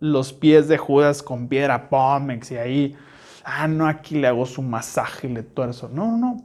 los 0.00 0.32
pies 0.32 0.68
de 0.68 0.78
Judas 0.78 1.22
con 1.22 1.48
piedra 1.48 1.90
pómex 1.90 2.50
y 2.50 2.56
ahí, 2.56 2.96
ah, 3.44 3.68
no, 3.68 3.86
aquí 3.86 4.18
le 4.18 4.26
hago 4.26 4.46
su 4.46 4.62
masaje 4.62 5.28
y 5.28 5.34
le 5.34 5.42
tuerzo. 5.42 5.90
No, 5.92 6.16
no. 6.16 6.38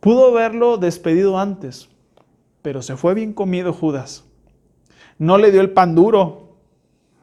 Pudo 0.00 0.30
haberlo 0.30 0.76
despedido 0.76 1.38
antes, 1.38 1.88
pero 2.62 2.82
se 2.82 2.96
fue 2.96 3.14
bien 3.14 3.32
comido 3.32 3.72
Judas. 3.72 4.24
No 5.18 5.38
le 5.38 5.52
dio 5.52 5.60
el 5.60 5.70
pan 5.70 5.94
duro. 5.94 6.56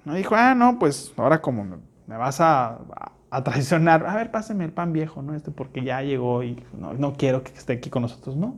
No 0.06 0.14
dijo, 0.14 0.36
ah, 0.36 0.56
no, 0.56 0.80
pues 0.80 1.12
ahora 1.18 1.42
como 1.42 1.66
me 2.08 2.18
vas 2.18 2.40
a, 2.40 2.80
a 3.30 3.44
traicionar, 3.44 4.06
a 4.08 4.16
ver, 4.16 4.32
páseme 4.32 4.64
el 4.64 4.72
pan 4.72 4.94
viejo, 4.94 5.22
¿no? 5.22 5.36
Este 5.36 5.52
porque 5.52 5.84
ya 5.84 6.02
llegó 6.02 6.44
y 6.44 6.64
no, 6.78 6.94
no 6.94 7.14
quiero 7.16 7.44
que 7.44 7.52
esté 7.52 7.74
aquí 7.74 7.90
con 7.90 8.04
nosotros, 8.04 8.38
no. 8.38 8.56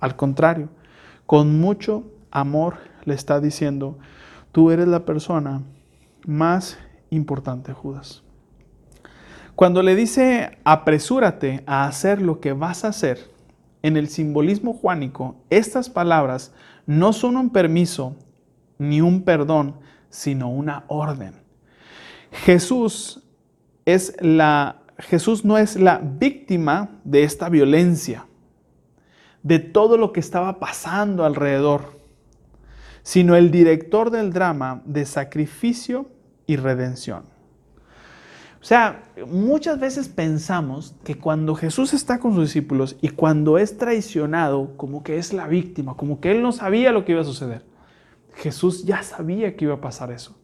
Al 0.00 0.16
contrario, 0.16 0.70
con 1.26 1.60
mucho 1.60 2.04
amor 2.30 2.76
le 3.04 3.14
está 3.14 3.40
diciendo, 3.40 3.98
tú 4.52 4.70
eres 4.70 4.88
la 4.88 5.04
persona 5.04 5.62
más 6.26 6.78
importante, 7.10 7.72
Judas. 7.72 8.22
Cuando 9.54 9.82
le 9.82 9.94
dice, 9.94 10.58
apresúrate 10.64 11.62
a 11.66 11.86
hacer 11.86 12.22
lo 12.22 12.40
que 12.40 12.52
vas 12.52 12.84
a 12.84 12.88
hacer, 12.88 13.30
en 13.82 13.96
el 13.96 14.08
simbolismo 14.08 14.72
juánico, 14.72 15.36
estas 15.50 15.90
palabras 15.90 16.52
no 16.86 17.12
son 17.12 17.36
un 17.36 17.50
permiso 17.50 18.16
ni 18.78 19.00
un 19.00 19.22
perdón, 19.22 19.76
sino 20.08 20.50
una 20.50 20.84
orden. 20.86 21.34
Jesús 22.30 23.22
es 23.84 24.16
la 24.20 24.78
Jesús 24.98 25.44
no 25.44 25.58
es 25.58 25.76
la 25.76 25.98
víctima 25.98 27.00
de 27.02 27.24
esta 27.24 27.48
violencia, 27.48 28.26
de 29.42 29.58
todo 29.58 29.96
lo 29.96 30.12
que 30.12 30.20
estaba 30.20 30.58
pasando 30.60 31.24
alrededor, 31.24 32.00
sino 33.02 33.36
el 33.36 33.50
director 33.50 34.10
del 34.10 34.32
drama 34.32 34.82
de 34.84 35.06
sacrificio 35.06 36.06
y 36.46 36.56
redención. 36.56 37.24
O 38.60 38.64
sea, 38.64 39.02
muchas 39.26 39.80
veces 39.80 40.08
pensamos 40.08 40.94
que 41.02 41.16
cuando 41.16 41.56
Jesús 41.56 41.94
está 41.94 42.20
con 42.20 42.34
sus 42.34 42.44
discípulos 42.44 42.96
y 43.00 43.08
cuando 43.08 43.58
es 43.58 43.76
traicionado, 43.76 44.76
como 44.76 45.02
que 45.02 45.18
es 45.18 45.32
la 45.32 45.48
víctima, 45.48 45.96
como 45.96 46.20
que 46.20 46.30
él 46.30 46.42
no 46.42 46.52
sabía 46.52 46.92
lo 46.92 47.04
que 47.04 47.12
iba 47.12 47.22
a 47.22 47.24
suceder. 47.24 47.64
Jesús 48.34 48.84
ya 48.84 49.02
sabía 49.02 49.56
que 49.56 49.64
iba 49.64 49.74
a 49.74 49.80
pasar 49.80 50.12
eso 50.12 50.36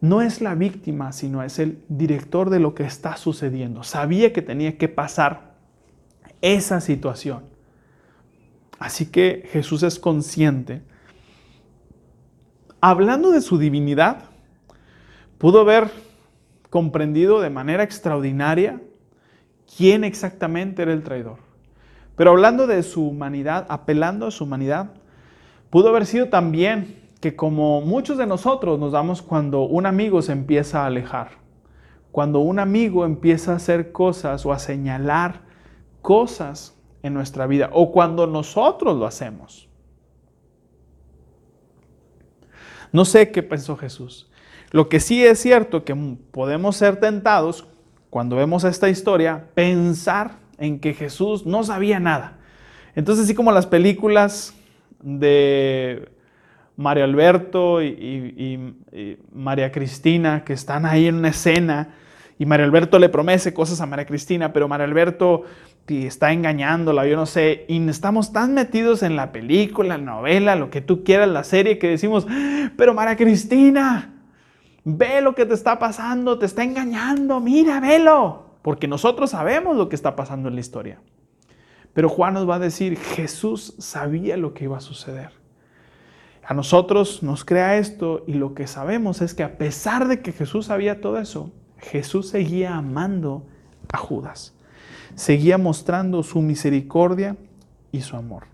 no 0.00 0.22
es 0.22 0.40
la 0.40 0.54
víctima, 0.54 1.12
sino 1.12 1.42
es 1.42 1.58
el 1.58 1.82
director 1.88 2.50
de 2.50 2.60
lo 2.60 2.74
que 2.74 2.84
está 2.84 3.16
sucediendo. 3.16 3.82
Sabía 3.82 4.32
que 4.32 4.42
tenía 4.42 4.78
que 4.78 4.88
pasar 4.88 5.54
esa 6.40 6.80
situación. 6.80 7.44
Así 8.78 9.10
que 9.10 9.48
Jesús 9.50 9.82
es 9.82 9.98
consciente. 9.98 10.82
Hablando 12.80 13.30
de 13.30 13.40
su 13.40 13.58
divinidad, 13.58 14.24
pudo 15.38 15.60
haber 15.60 15.90
comprendido 16.70 17.40
de 17.40 17.50
manera 17.50 17.82
extraordinaria 17.82 18.80
quién 19.76 20.04
exactamente 20.04 20.82
era 20.82 20.92
el 20.92 21.02
traidor. 21.02 21.38
Pero 22.16 22.30
hablando 22.30 22.66
de 22.66 22.82
su 22.82 23.06
humanidad, 23.08 23.66
apelando 23.68 24.26
a 24.26 24.30
su 24.30 24.44
humanidad, 24.44 24.90
pudo 25.70 25.88
haber 25.88 26.06
sido 26.06 26.28
también 26.28 27.00
que 27.20 27.34
como 27.34 27.80
muchos 27.80 28.16
de 28.16 28.26
nosotros 28.26 28.78
nos 28.78 28.92
damos 28.92 29.22
cuando 29.22 29.62
un 29.62 29.86
amigo 29.86 30.22
se 30.22 30.32
empieza 30.32 30.82
a 30.82 30.86
alejar, 30.86 31.30
cuando 32.12 32.40
un 32.40 32.60
amigo 32.60 33.04
empieza 33.04 33.52
a 33.52 33.56
hacer 33.56 33.90
cosas 33.90 34.46
o 34.46 34.52
a 34.52 34.58
señalar 34.58 35.42
cosas 36.00 36.77
en 37.02 37.14
nuestra 37.14 37.46
vida, 37.46 37.70
o 37.72 37.92
cuando 37.92 38.26
nosotros 38.26 38.96
lo 38.96 39.06
hacemos. 39.06 39.68
No 42.92 43.04
sé 43.04 43.30
qué 43.30 43.42
pensó 43.42 43.76
Jesús. 43.76 44.30
Lo 44.70 44.88
que 44.88 45.00
sí 45.00 45.24
es 45.24 45.38
cierto 45.38 45.84
que 45.84 45.94
podemos 46.30 46.76
ser 46.76 47.00
tentados 47.00 47.66
cuando 48.10 48.36
vemos 48.36 48.64
esta 48.64 48.88
historia, 48.88 49.48
pensar 49.54 50.38
en 50.58 50.80
que 50.80 50.94
Jesús 50.94 51.46
no 51.46 51.62
sabía 51.64 52.00
nada. 52.00 52.38
Entonces, 52.94 53.26
así 53.26 53.34
como 53.34 53.52
las 53.52 53.66
películas 53.66 54.54
de 55.00 56.08
Mario 56.76 57.04
Alberto 57.04 57.82
y, 57.82 58.74
María 59.32 59.70
Cristina, 59.70 60.44
que 60.44 60.54
están 60.54 60.86
ahí 60.86 61.06
en 61.06 61.16
una 61.16 61.28
escena, 61.28 61.94
y 62.38 62.46
Mario 62.46 62.66
Alberto 62.66 62.98
le 62.98 63.08
promete 63.08 63.52
cosas 63.52 63.80
a 63.80 63.86
María 63.86 64.06
Cristina, 64.06 64.52
pero 64.52 64.68
Mario 64.68 64.84
Alberto 64.84 65.42
está 65.90 66.32
engañándola, 66.32 67.06
yo 67.06 67.16
no 67.16 67.26
sé, 67.26 67.64
y 67.68 67.88
estamos 67.88 68.32
tan 68.32 68.54
metidos 68.54 69.02
en 69.02 69.16
la 69.16 69.32
película, 69.32 69.96
la 69.96 70.04
novela, 70.04 70.54
lo 70.54 70.70
que 70.70 70.80
tú 70.80 71.02
quieras, 71.02 71.28
la 71.28 71.44
serie, 71.44 71.78
que 71.78 71.88
decimos, 71.88 72.26
pero 72.76 72.94
María 72.94 73.16
Cristina, 73.16 74.14
ve 74.84 75.20
lo 75.20 75.34
que 75.34 75.46
te 75.46 75.54
está 75.54 75.78
pasando, 75.78 76.38
te 76.38 76.46
está 76.46 76.62
engañando, 76.62 77.40
mira, 77.40 77.80
velo, 77.80 78.58
porque 78.62 78.88
nosotros 78.88 79.30
sabemos 79.30 79.76
lo 79.76 79.88
que 79.88 79.96
está 79.96 80.14
pasando 80.16 80.48
en 80.48 80.54
la 80.54 80.60
historia. 80.60 81.00
Pero 81.94 82.08
Juan 82.08 82.34
nos 82.34 82.48
va 82.48 82.56
a 82.56 82.60
decir, 82.60 82.96
Jesús 82.98 83.74
sabía 83.78 84.36
lo 84.36 84.54
que 84.54 84.64
iba 84.64 84.76
a 84.76 84.80
suceder. 84.80 85.32
A 86.44 86.54
nosotros 86.54 87.22
nos 87.22 87.44
crea 87.44 87.76
esto 87.76 88.24
y 88.26 88.34
lo 88.34 88.54
que 88.54 88.66
sabemos 88.66 89.20
es 89.20 89.34
que 89.34 89.42
a 89.42 89.58
pesar 89.58 90.08
de 90.08 90.22
que 90.22 90.32
Jesús 90.32 90.66
sabía 90.66 91.00
todo 91.00 91.18
eso, 91.18 91.52
Jesús 91.78 92.28
seguía 92.28 92.76
amando 92.76 93.46
a 93.92 93.98
Judas. 93.98 94.57
Seguía 95.14 95.58
mostrando 95.58 96.22
su 96.22 96.40
misericordia 96.40 97.36
y 97.92 98.00
su 98.00 98.16
amor. 98.16 98.44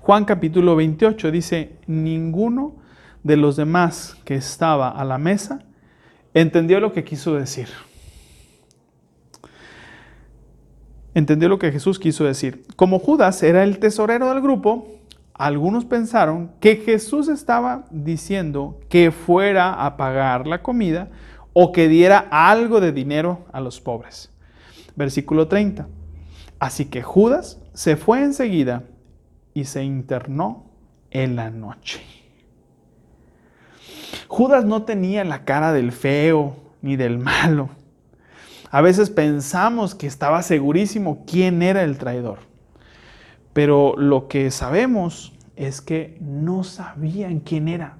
Juan 0.00 0.24
capítulo 0.24 0.76
28 0.76 1.30
dice, 1.30 1.76
ninguno 1.86 2.76
de 3.22 3.36
los 3.36 3.56
demás 3.56 4.16
que 4.24 4.36
estaba 4.36 4.88
a 4.88 5.04
la 5.04 5.18
mesa 5.18 5.64
entendió 6.32 6.78
lo 6.80 6.92
que 6.92 7.02
quiso 7.02 7.34
decir. 7.34 7.68
Entendió 11.14 11.48
lo 11.48 11.58
que 11.58 11.72
Jesús 11.72 11.98
quiso 11.98 12.24
decir. 12.24 12.64
Como 12.76 12.98
Judas 12.98 13.42
era 13.42 13.64
el 13.64 13.78
tesorero 13.78 14.28
del 14.28 14.42
grupo, 14.42 14.86
algunos 15.32 15.84
pensaron 15.86 16.52
que 16.60 16.76
Jesús 16.76 17.28
estaba 17.28 17.86
diciendo 17.90 18.78
que 18.88 19.10
fuera 19.10 19.86
a 19.86 19.96
pagar 19.96 20.46
la 20.46 20.62
comida 20.62 21.08
o 21.52 21.72
que 21.72 21.88
diera 21.88 22.28
algo 22.30 22.80
de 22.80 22.92
dinero 22.92 23.46
a 23.52 23.60
los 23.60 23.80
pobres. 23.80 24.30
Versículo 24.96 25.48
30. 25.48 25.86
Así 26.58 26.86
que 26.86 27.02
Judas 27.02 27.60
se 27.74 27.96
fue 27.96 28.22
enseguida 28.22 28.84
y 29.54 29.64
se 29.64 29.84
internó 29.84 30.66
en 31.10 31.36
la 31.36 31.50
noche. 31.50 32.00
Judas 34.28 34.64
no 34.64 34.82
tenía 34.82 35.24
la 35.24 35.44
cara 35.44 35.72
del 35.72 35.92
feo 35.92 36.56
ni 36.82 36.96
del 36.96 37.18
malo. 37.18 37.70
A 38.70 38.80
veces 38.80 39.10
pensamos 39.10 39.94
que 39.94 40.06
estaba 40.06 40.42
segurísimo 40.42 41.24
quién 41.26 41.62
era 41.62 41.82
el 41.84 41.98
traidor. 41.98 42.38
Pero 43.52 43.94
lo 43.96 44.28
que 44.28 44.50
sabemos 44.50 45.32
es 45.56 45.80
que 45.80 46.18
no 46.20 46.64
sabían 46.64 47.40
quién 47.40 47.68
era. 47.68 47.96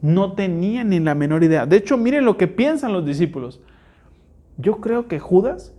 No 0.00 0.32
tenían 0.32 0.90
ni 0.90 1.00
la 1.00 1.14
menor 1.14 1.44
idea. 1.44 1.66
De 1.66 1.76
hecho, 1.76 1.96
miren 1.96 2.24
lo 2.24 2.36
que 2.36 2.48
piensan 2.48 2.92
los 2.92 3.04
discípulos. 3.04 3.60
Yo 4.56 4.80
creo 4.80 5.08
que 5.08 5.18
Judas 5.18 5.74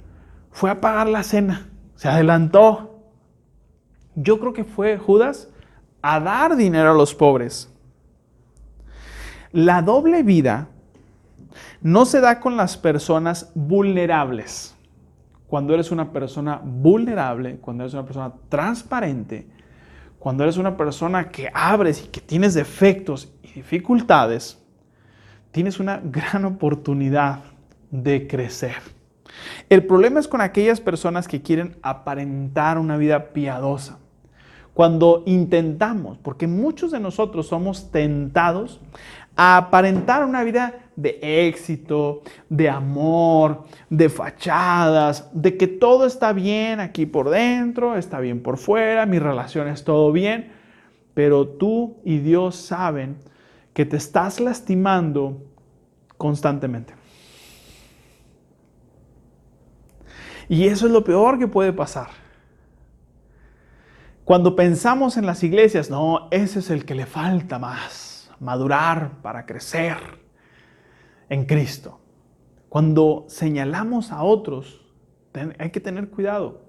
fue 0.57 0.71
a 0.71 0.81
pagar 0.81 1.07
la 1.07 1.21
cena. 1.21 1.69
Se 1.93 2.07
adelantó. 2.07 2.99
Yo 4.15 4.39
creo 4.39 4.53
que 4.53 4.63
fue 4.63 4.97
Judas 4.97 5.49
a 6.01 6.19
dar 6.19 6.55
dinero 6.55 6.89
a 6.89 6.93
los 6.95 7.13
pobres. 7.13 7.71
La 9.51 9.83
doble 9.83 10.23
vida 10.23 10.67
no 11.79 12.05
se 12.05 12.21
da 12.21 12.39
con 12.39 12.57
las 12.57 12.75
personas 12.75 13.51
vulnerables. 13.53 14.75
Cuando 15.45 15.75
eres 15.75 15.91
una 15.91 16.11
persona 16.11 16.59
vulnerable, 16.63 17.57
cuando 17.57 17.83
eres 17.83 17.93
una 17.93 18.05
persona 18.05 18.33
transparente, 18.49 19.47
cuando 20.17 20.41
eres 20.41 20.57
una 20.57 20.75
persona 20.75 21.29
que 21.29 21.51
abres 21.53 22.03
y 22.03 22.07
que 22.07 22.19
tienes 22.19 22.55
defectos 22.55 23.31
y 23.43 23.51
dificultades, 23.51 24.59
tienes 25.51 25.79
una 25.79 26.01
gran 26.03 26.45
oportunidad 26.45 27.41
de 27.91 28.27
crecer. 28.27 28.96
El 29.69 29.85
problema 29.85 30.19
es 30.19 30.27
con 30.27 30.41
aquellas 30.41 30.81
personas 30.81 31.27
que 31.27 31.41
quieren 31.41 31.77
aparentar 31.81 32.77
una 32.77 32.97
vida 32.97 33.33
piadosa. 33.33 33.99
Cuando 34.73 35.23
intentamos, 35.25 36.17
porque 36.19 36.45
muchos 36.45 36.91
de 36.91 36.99
nosotros 36.99 37.47
somos 37.47 37.91
tentados 37.91 38.79
a 39.35 39.57
aparentar 39.57 40.25
una 40.25 40.43
vida 40.43 40.73
de 40.95 41.19
éxito, 41.47 42.23
de 42.49 42.69
amor, 42.69 43.65
de 43.89 44.09
fachadas, 44.09 45.29
de 45.31 45.57
que 45.57 45.67
todo 45.67 46.05
está 46.05 46.33
bien 46.33 46.79
aquí 46.79 47.05
por 47.05 47.29
dentro, 47.29 47.95
está 47.95 48.19
bien 48.19 48.41
por 48.41 48.57
fuera, 48.57 49.05
mi 49.05 49.19
relación 49.19 49.67
es 49.67 49.83
todo 49.83 50.11
bien, 50.11 50.51
pero 51.13 51.47
tú 51.47 51.97
y 52.03 52.17
Dios 52.17 52.55
saben 52.55 53.17
que 53.73 53.85
te 53.85 53.97
estás 53.97 54.39
lastimando 54.39 55.43
constantemente. 56.17 56.96
Y 60.49 60.67
eso 60.67 60.85
es 60.85 60.91
lo 60.91 61.03
peor 61.03 61.39
que 61.39 61.47
puede 61.47 61.73
pasar. 61.73 62.09
Cuando 64.23 64.55
pensamos 64.55 65.17
en 65.17 65.25
las 65.25 65.43
iglesias, 65.43 65.89
no, 65.89 66.27
ese 66.31 66.59
es 66.59 66.69
el 66.69 66.85
que 66.85 66.95
le 66.95 67.05
falta 67.05 67.59
más, 67.59 68.29
madurar 68.39 69.21
para 69.21 69.45
crecer 69.45 69.97
en 71.29 71.45
Cristo. 71.45 71.99
Cuando 72.69 73.25
señalamos 73.29 74.11
a 74.11 74.23
otros, 74.23 74.81
hay 75.57 75.69
que 75.69 75.79
tener 75.79 76.09
cuidado. 76.09 76.61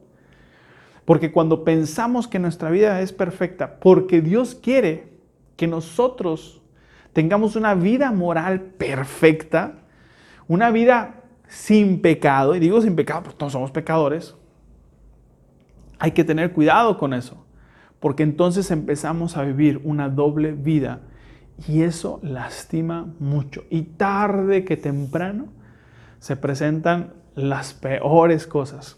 Porque 1.04 1.32
cuando 1.32 1.64
pensamos 1.64 2.28
que 2.28 2.38
nuestra 2.38 2.70
vida 2.70 3.00
es 3.00 3.12
perfecta, 3.12 3.80
porque 3.80 4.20
Dios 4.20 4.54
quiere 4.54 5.18
que 5.56 5.66
nosotros 5.66 6.62
tengamos 7.12 7.56
una 7.56 7.74
vida 7.74 8.12
moral 8.12 8.60
perfecta, 8.60 9.80
una 10.46 10.70
vida 10.70 11.17
sin 11.48 12.00
pecado, 12.00 12.54
y 12.54 12.60
digo 12.60 12.80
sin 12.80 12.94
pecado 12.94 13.24
porque 13.24 13.38
todos 13.38 13.52
somos 13.52 13.70
pecadores, 13.70 14.36
hay 15.98 16.12
que 16.12 16.24
tener 16.24 16.52
cuidado 16.52 16.98
con 16.98 17.12
eso, 17.12 17.44
porque 17.98 18.22
entonces 18.22 18.70
empezamos 18.70 19.36
a 19.36 19.42
vivir 19.42 19.80
una 19.82 20.08
doble 20.08 20.52
vida 20.52 21.00
y 21.66 21.82
eso 21.82 22.20
lastima 22.22 23.12
mucho. 23.18 23.64
Y 23.70 23.82
tarde 23.82 24.64
que 24.64 24.76
temprano 24.76 25.48
se 26.20 26.36
presentan 26.36 27.14
las 27.34 27.74
peores 27.74 28.46
cosas. 28.46 28.96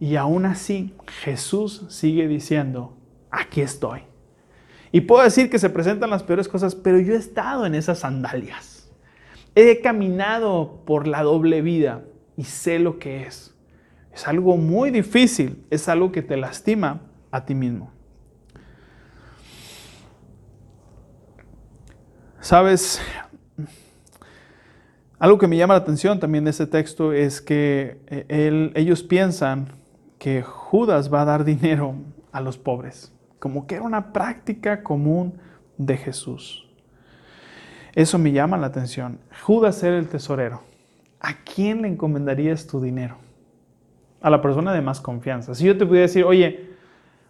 Y 0.00 0.16
aún 0.16 0.46
así 0.46 0.94
Jesús 1.22 1.86
sigue 1.88 2.26
diciendo, 2.26 2.96
aquí 3.30 3.60
estoy. 3.60 4.00
Y 4.92 5.02
puedo 5.02 5.22
decir 5.22 5.48
que 5.50 5.58
se 5.58 5.70
presentan 5.70 6.10
las 6.10 6.22
peores 6.22 6.48
cosas, 6.48 6.74
pero 6.74 6.98
yo 6.98 7.14
he 7.14 7.18
estado 7.18 7.66
en 7.66 7.74
esas 7.74 8.00
sandalias. 8.00 8.75
He 9.56 9.80
caminado 9.80 10.82
por 10.86 11.08
la 11.08 11.24
doble 11.24 11.60
vida 11.62 12.04
y 12.36 12.44
sé 12.44 12.78
lo 12.78 13.00
que 13.00 13.24
es. 13.24 13.52
Es 14.14 14.28
algo 14.28 14.56
muy 14.56 14.92
difícil, 14.92 15.66
es 15.70 15.88
algo 15.88 16.12
que 16.12 16.22
te 16.22 16.36
lastima 16.36 17.00
a 17.32 17.44
ti 17.44 17.56
mismo. 17.56 17.90
Sabes, 22.38 23.00
algo 25.18 25.38
que 25.38 25.48
me 25.48 25.56
llama 25.56 25.74
la 25.74 25.80
atención 25.80 26.20
también 26.20 26.44
de 26.44 26.50
este 26.50 26.68
texto 26.68 27.12
es 27.12 27.40
que 27.40 27.98
eh, 28.06 28.70
ellos 28.76 29.02
piensan 29.02 29.72
que 30.20 30.42
Judas 30.42 31.12
va 31.12 31.22
a 31.22 31.24
dar 31.24 31.44
dinero 31.44 31.96
a 32.30 32.40
los 32.40 32.56
pobres 32.56 33.12
como 33.38 33.66
que 33.66 33.76
era 33.76 33.84
una 33.84 34.12
práctica 34.12 34.82
común 34.82 35.34
de 35.78 35.96
Jesús. 35.96 36.65
Eso 37.96 38.16
me 38.18 38.30
llama 38.30 38.56
la 38.56 38.68
atención. 38.68 39.18
Judas 39.42 39.82
era 39.82 39.98
el 39.98 40.06
tesorero. 40.06 40.60
¿A 41.18 41.34
quién 41.42 41.82
le 41.82 41.88
encomendarías 41.88 42.68
tu 42.68 42.80
dinero? 42.80 43.16
A 44.20 44.30
la 44.30 44.40
persona 44.40 44.72
de 44.72 44.82
más 44.82 45.00
confianza. 45.00 45.56
Si 45.56 45.64
yo 45.64 45.76
te 45.76 45.84
pudiera 45.84 46.02
decir, 46.02 46.22
oye, 46.22 46.70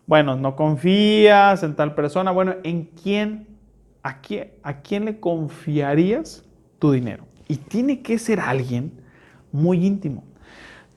bueno, 0.07 0.37
no 0.37 0.57
confías 0.57 1.63
en 1.63 1.75
tal 1.75 1.95
persona, 1.95 2.31
bueno, 2.33 2.57
¿en 2.65 2.85
quién, 2.85 3.47
a 4.03 4.21
quién, 4.21 4.51
a 4.63 4.83
quién 4.83 5.07
le 5.07 5.19
confiarías 5.19 6.45
tu 6.79 6.93
dinero? 6.93 7.25
Y 7.49 7.57
tiene 7.57 8.03
que 8.03 8.19
ser 8.19 8.41
alguien 8.41 8.93
muy 9.53 9.87
íntimo. 9.87 10.25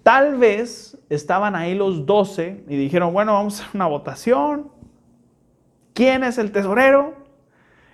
Tal 0.04 0.38
vez 0.38 0.98
estaban 1.10 1.56
ahí 1.56 1.76
los 1.76 2.06
doce 2.06 2.64
y 2.68 2.76
dijeron, 2.76 3.14
bueno, 3.14 3.34
vamos 3.34 3.62
a 3.62 3.70
una 3.74 3.86
votación, 3.86 4.68
¿Quién 6.00 6.24
es 6.24 6.38
el 6.38 6.54
tesorero? 6.54 7.14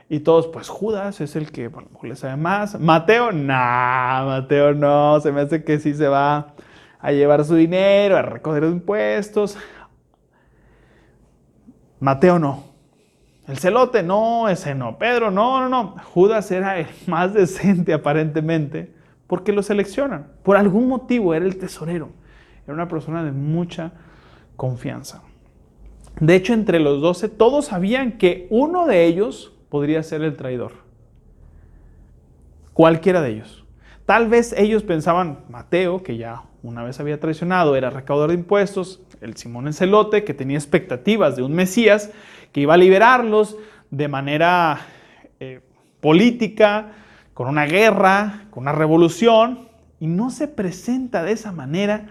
Y 0.07 0.19
todos, 0.19 0.47
pues 0.47 0.69
Judas 0.69 1.19
es 1.21 1.35
el 1.35 1.51
que 1.51 1.67
bueno, 1.67 1.89
le 2.03 2.15
sabe 2.15 2.37
más. 2.37 2.79
Mateo, 2.79 3.31
nah, 3.31 4.23
Mateo 4.25 4.73
no, 4.73 5.19
se 5.19 5.31
me 5.31 5.41
hace 5.41 5.63
que 5.63 5.79
sí 5.79 5.93
se 5.93 6.07
va 6.07 6.53
a 6.99 7.11
llevar 7.11 7.43
su 7.43 7.55
dinero, 7.55 8.15
a 8.17 8.21
recoger 8.21 8.63
impuestos. 8.63 9.57
Mateo 11.99 12.37
no. 12.37 12.75
El 13.47 13.57
celote, 13.57 14.03
no, 14.03 14.49
ese 14.49 14.75
no. 14.75 14.97
Pedro, 14.97 15.31
no, 15.31 15.59
no, 15.61 15.69
no. 15.69 15.95
Judas 16.13 16.51
era 16.51 16.79
el 16.79 16.87
más 17.07 17.33
decente 17.33 17.93
aparentemente 17.93 18.93
porque 19.27 19.53
lo 19.53 19.63
seleccionan. 19.63 20.27
Por 20.43 20.57
algún 20.57 20.87
motivo 20.87 21.33
era 21.33 21.45
el 21.45 21.57
tesorero. 21.57 22.09
Era 22.65 22.73
una 22.73 22.87
persona 22.87 23.23
de 23.23 23.31
mucha 23.31 23.91
confianza. 24.55 25.23
De 26.19 26.35
hecho, 26.35 26.53
entre 26.53 26.79
los 26.79 27.01
doce, 27.01 27.27
todos 27.27 27.65
sabían 27.65 28.13
que 28.13 28.47
uno 28.49 28.85
de 28.85 29.05
ellos 29.05 29.54
podría 29.69 30.03
ser 30.03 30.21
el 30.21 30.35
traidor. 30.35 30.73
Cualquiera 32.73 33.21
de 33.21 33.31
ellos. 33.31 33.65
Tal 34.05 34.27
vez 34.27 34.53
ellos 34.57 34.83
pensaban, 34.83 35.39
Mateo, 35.49 36.03
que 36.03 36.17
ya 36.17 36.43
una 36.61 36.83
vez 36.83 36.99
había 36.99 37.19
traicionado, 37.19 37.75
era 37.75 37.89
recaudador 37.89 38.31
de 38.31 38.37
impuestos, 38.37 39.01
el 39.21 39.35
Simón 39.37 39.67
Encelote, 39.67 40.23
que 40.23 40.33
tenía 40.33 40.57
expectativas 40.57 41.35
de 41.35 41.43
un 41.43 41.53
Mesías, 41.53 42.11
que 42.51 42.61
iba 42.61 42.73
a 42.73 42.77
liberarlos 42.77 43.57
de 43.91 44.07
manera 44.07 44.79
eh, 45.39 45.61
política, 46.01 46.91
con 47.33 47.47
una 47.47 47.65
guerra, 47.65 48.45
con 48.49 48.63
una 48.63 48.71
revolución, 48.71 49.69
y 49.99 50.07
no 50.07 50.29
se 50.29 50.47
presenta 50.47 51.23
de 51.23 51.31
esa 51.31 51.51
manera 51.51 52.07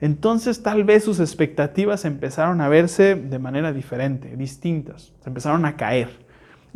entonces 0.00 0.62
tal 0.62 0.84
vez 0.84 1.04
sus 1.04 1.20
expectativas 1.20 2.04
empezaron 2.04 2.60
a 2.60 2.68
verse 2.68 3.14
de 3.14 3.38
manera 3.38 3.72
diferente, 3.72 4.36
distintas, 4.36 5.12
se 5.20 5.28
empezaron 5.28 5.64
a 5.64 5.76
caer 5.76 6.25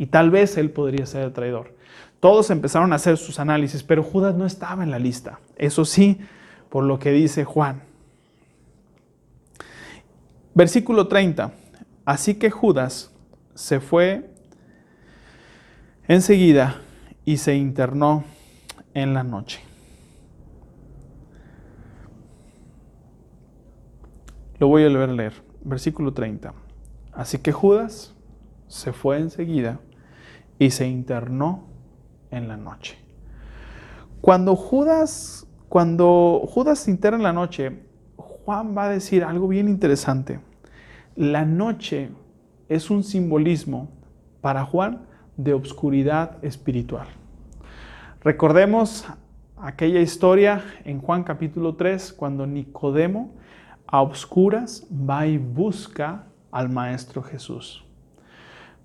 y 0.01 0.07
tal 0.07 0.31
vez 0.31 0.57
él 0.57 0.71
podría 0.71 1.05
ser 1.05 1.21
el 1.21 1.31
traidor. 1.31 1.75
Todos 2.19 2.49
empezaron 2.49 2.91
a 2.91 2.95
hacer 2.95 3.17
sus 3.17 3.39
análisis, 3.39 3.83
pero 3.83 4.01
Judas 4.01 4.33
no 4.33 4.47
estaba 4.47 4.81
en 4.81 4.89
la 4.89 4.97
lista. 4.97 5.39
Eso 5.57 5.85
sí, 5.85 6.19
por 6.69 6.85
lo 6.85 6.97
que 6.97 7.11
dice 7.11 7.45
Juan. 7.45 7.83
Versículo 10.55 11.07
30. 11.07 11.53
Así 12.03 12.33
que 12.33 12.49
Judas 12.49 13.11
se 13.53 13.79
fue 13.79 14.27
enseguida 16.07 16.81
y 17.23 17.37
se 17.37 17.53
internó 17.53 18.23
en 18.95 19.13
la 19.13 19.23
noche. 19.23 19.61
Lo 24.57 24.67
voy 24.67 24.81
a 24.81 24.87
a 24.87 24.89
leer. 24.89 25.33
Versículo 25.63 26.11
30. 26.11 26.55
Así 27.13 27.37
que 27.37 27.51
Judas 27.51 28.15
se 28.67 28.93
fue 28.93 29.19
enseguida 29.19 29.79
y 30.61 30.69
se 30.69 30.87
internó 30.87 31.63
en 32.29 32.47
la 32.47 32.55
noche. 32.55 32.95
Cuando 34.21 34.55
Judas, 34.55 35.47
cuando 35.69 36.43
Judas 36.47 36.77
se 36.77 36.91
interna 36.91 37.17
en 37.17 37.23
la 37.23 37.33
noche, 37.33 37.81
Juan 38.15 38.77
va 38.77 38.83
a 38.83 38.89
decir 38.89 39.23
algo 39.23 39.47
bien 39.47 39.67
interesante. 39.67 40.39
La 41.15 41.45
noche 41.45 42.11
es 42.69 42.91
un 42.91 43.03
simbolismo 43.03 43.89
para 44.39 44.63
Juan 44.63 45.07
de 45.35 45.55
obscuridad 45.55 46.37
espiritual. 46.43 47.07
Recordemos 48.23 49.07
aquella 49.57 49.99
historia 49.99 50.63
en 50.85 51.01
Juan 51.01 51.23
capítulo 51.23 51.75
3, 51.75 52.13
cuando 52.13 52.45
Nicodemo 52.45 53.33
a 53.87 54.03
obscuras 54.03 54.87
va 54.91 55.25
y 55.25 55.39
busca 55.39 56.27
al 56.51 56.69
Maestro 56.69 57.23
Jesús. 57.23 57.83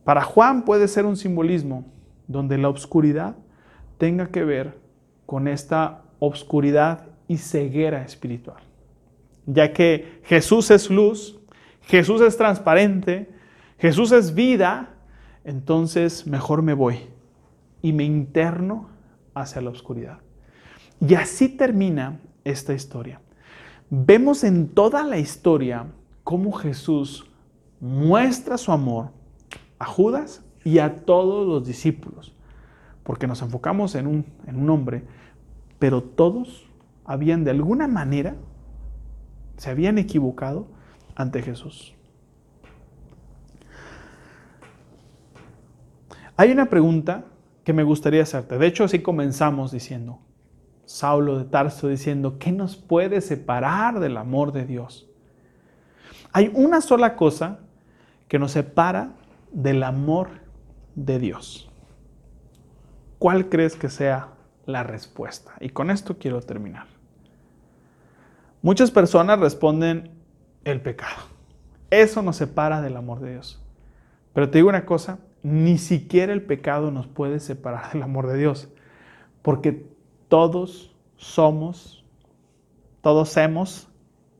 Para 0.07 0.23
Juan 0.23 0.65
puede 0.65 0.87
ser 0.87 1.05
un 1.05 1.17
simbolismo 1.17 1.85
donde 2.29 2.59
la 2.59 2.69
obscuridad 2.69 3.35
tenga 3.99 4.29
que 4.29 4.45
ver 4.45 4.79
con 5.27 5.49
esta 5.49 6.05
obscuridad 6.21 7.09
y 7.27 7.39
ceguera 7.39 8.05
espiritual. 8.05 8.63
Ya 9.47 9.73
que 9.73 10.21
Jesús 10.23 10.71
es 10.71 10.91
luz, 10.91 11.41
Jesús 11.83 12.21
es 12.21 12.37
transparente, 12.37 13.35
Jesús 13.79 14.13
es 14.13 14.33
vida, 14.33 14.91
entonces 15.45 16.25
mejor 16.25 16.63
me 16.63 16.73
voy. 16.73 17.01
y 17.83 17.93
me 17.93 18.05
interno 18.05 18.89
hacia 19.35 19.61
la 19.61 19.71
oscuridad. 19.71 20.19
Y 21.01 21.15
así 21.15 21.49
termina 21.49 22.21
esta 22.45 22.75
historia. 22.75 23.21
Vemos 23.91 24.45
en 24.45 24.69
toda 24.69 25.03
la 25.03 25.19
historia 25.19 25.87
cómo 26.23 26.53
Jesús 26.53 27.29
muestra 27.81 28.57
su 28.57 28.71
amor 28.71 29.16
a 29.79 29.85
Judas 29.85 30.45
y 30.65 30.79
a 30.79 31.05
todos 31.05 31.47
los 31.47 31.67
discípulos, 31.67 32.35
porque 33.03 33.27
nos 33.27 33.43
enfocamos 33.43 33.95
en 33.95 34.07
un, 34.07 34.27
en 34.47 34.57
un 34.57 34.71
hombre, 34.71 35.05
pero 35.79 36.03
todos 36.03 36.69
habían 37.05 37.45
de 37.45 37.53
alguna 37.53 37.87
manera, 37.87 38.37
se 39.57 39.71
habían 39.71 39.99
equivocado 39.99 40.67
ante 41.15 41.43
Jesús. 41.43 41.95
Hay 46.37 46.51
una 46.51 46.67
pregunta 46.67 47.25
que 47.65 47.73
me 47.73 47.83
gustaría 47.83 48.23
hacerte. 48.23 48.59
De 48.59 48.67
hecho, 48.67 48.85
así 48.85 49.01
comenzamos 49.01 49.73
diciendo, 49.73 50.21
Saulo 50.85 51.39
de 51.39 51.45
Tarso 51.45 51.89
diciendo, 51.89 52.39
¿qué 52.39 52.53
nos 52.53 52.77
puede 52.77 53.21
separar 53.21 53.99
del 54.01 54.17
amor 54.17 54.53
de 54.53 54.67
Dios? 54.67 55.09
Hay 56.33 56.51
una 56.55 56.81
sola 56.81 57.17
cosa 57.17 57.61
que 58.29 58.39
nos 58.39 58.53
separa 58.53 59.15
del 59.51 59.83
amor 59.83 60.29
de 60.95 61.19
Dios. 61.19 61.71
¿Cuál 63.19 63.49
crees 63.49 63.77
que 63.77 63.89
sea 63.89 64.29
la 64.67 64.83
respuesta? 64.83 65.55
Y 65.61 65.71
con 65.71 65.91
esto 65.91 66.19
quiero 66.19 66.41
terminar. 66.41 66.87
Muchas 68.63 68.91
personas 68.91 69.39
responden 69.39 70.11
el 70.65 70.81
pecado. 70.81 71.23
Eso 71.91 72.23
nos 72.23 72.37
separa 72.37 72.83
del 72.83 72.97
amor 72.97 73.21
de 73.21 73.33
Dios. 73.33 73.63
Pero 74.33 74.51
te 74.51 74.59
digo 74.59 74.69
una 74.69 74.85
cosa, 74.85 75.19
ni 75.43 75.79
siquiera 75.79 76.33
el 76.33 76.43
pecado 76.43 76.91
nos 76.91 77.07
puede 77.07 77.41
separar 77.41 77.93
del 77.93 78.03
amor 78.03 78.27
de 78.27 78.37
Dios, 78.37 78.69
porque 79.43 79.87
todos 80.29 80.95
somos, 81.17 82.05
todos 83.01 83.31
somos 83.31 83.89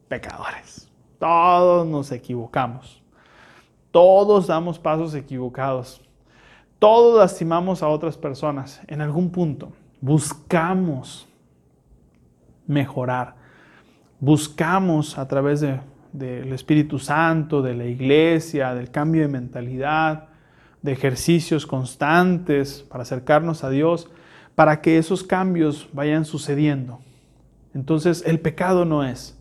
pecadores. 0.09 0.91
Todos 1.19 1.87
nos 1.87 2.13
equivocamos. 2.13 3.03
Todos 3.97 4.47
damos 4.47 4.79
pasos 4.79 5.15
equivocados. 5.15 6.03
Todos 6.79 7.19
lastimamos 7.19 7.83
a 7.83 7.89
otras 7.89 8.19
personas 8.19 8.79
en 8.89 9.01
algún 9.01 9.31
punto. 9.31 9.73
Buscamos 10.03 11.27
mejorar. 12.67 13.37
Buscamos 14.21 15.17
a 15.17 15.27
través 15.27 15.63
del 16.13 16.53
Espíritu 16.53 16.99
Santo, 16.99 17.63
de 17.63 17.75
la 17.75 17.87
iglesia, 17.87 18.75
del 18.75 18.91
cambio 18.91 19.23
de 19.23 19.29
mentalidad, 19.29 20.29
de 20.83 20.93
ejercicios 20.93 21.65
constantes 21.65 22.85
para 22.91 23.01
acercarnos 23.01 23.65
a 23.65 23.71
Dios, 23.71 24.11
para 24.55 24.83
que 24.83 24.99
esos 24.99 25.25
cambios 25.25 25.89
vayan 25.95 26.27
sucediendo. 26.27 27.01
Entonces 27.73 28.23
el 28.27 28.41
pecado 28.41 28.85
no 28.85 29.05
es. 29.05 29.39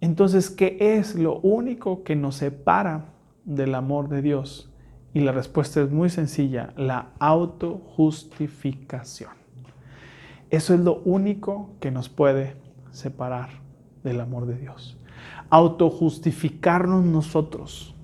Entonces, 0.00 0.48
¿qué 0.48 0.76
es 0.78 1.16
lo 1.16 1.40
único 1.40 2.04
que 2.04 2.14
nos 2.14 2.36
separa 2.36 3.15
del 3.46 3.74
amor 3.74 4.10
de 4.10 4.20
Dios? 4.20 4.70
Y 5.14 5.20
la 5.20 5.32
respuesta 5.32 5.80
es 5.80 5.90
muy 5.90 6.10
sencilla, 6.10 6.74
la 6.76 7.12
autojustificación. 7.18 9.30
Eso 10.50 10.74
es 10.74 10.80
lo 10.80 10.96
único 11.04 11.70
que 11.80 11.90
nos 11.90 12.10
puede 12.10 12.56
separar 12.90 13.48
del 14.04 14.20
amor 14.20 14.44
de 14.44 14.58
Dios. 14.58 14.98
Autojustificarnos 15.48 17.02
nosotros. 17.04 17.94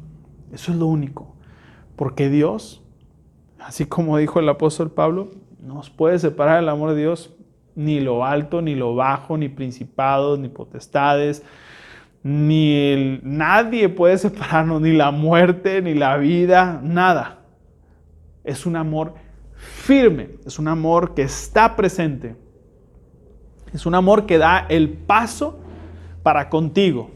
Eso 0.52 0.72
es 0.72 0.78
lo 0.78 0.86
único. 0.86 1.34
Porque 1.96 2.30
Dios, 2.30 2.82
así 3.58 3.84
como 3.86 4.16
dijo 4.16 4.40
el 4.40 4.48
apóstol 4.48 4.90
Pablo, 4.90 5.28
nos 5.60 5.90
puede 5.90 6.18
separar 6.18 6.60
del 6.60 6.70
amor 6.70 6.94
de 6.94 7.02
Dios 7.02 7.34
ni 7.74 8.00
lo 8.00 8.24
alto, 8.24 8.62
ni 8.62 8.74
lo 8.74 8.94
bajo, 8.94 9.36
ni 9.36 9.48
principados, 9.48 10.38
ni 10.38 10.48
potestades, 10.48 11.42
ni 12.22 12.92
el, 12.92 13.20
nadie 13.24 13.88
puede 13.88 14.16
separarnos, 14.18 14.80
ni 14.80 14.92
la 14.92 15.10
muerte, 15.10 15.82
ni 15.82 15.94
la 15.94 16.16
vida, 16.16 16.80
nada. 16.82 17.40
Es 18.44 18.66
un 18.66 18.76
amor 18.76 19.14
firme, 19.54 20.30
es 20.44 20.58
un 20.58 20.68
amor 20.68 21.14
que 21.14 21.22
está 21.22 21.76
presente, 21.76 22.36
es 23.72 23.86
un 23.86 23.94
amor 23.94 24.26
que 24.26 24.38
da 24.38 24.66
el 24.68 24.90
paso 24.90 25.60
para 26.22 26.48
contigo, 26.48 27.10